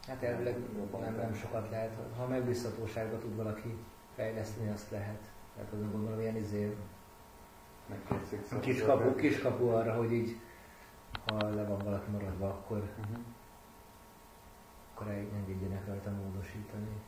[0.07, 0.57] Hát elvileg
[0.99, 1.91] nem, nem sokat lehet.
[2.17, 3.77] Ha megbízhatóságba tud valaki
[4.15, 5.31] fejleszteni, azt lehet.
[5.55, 6.75] Tehát azon gondolom ilyen izé,
[8.59, 10.39] kiskapu, kiskapu arra, hogy így,
[11.25, 13.17] ha le van valaki maradva, akkor, Uh-huh.
[14.93, 17.01] akkor engedjenek rajta módosítani.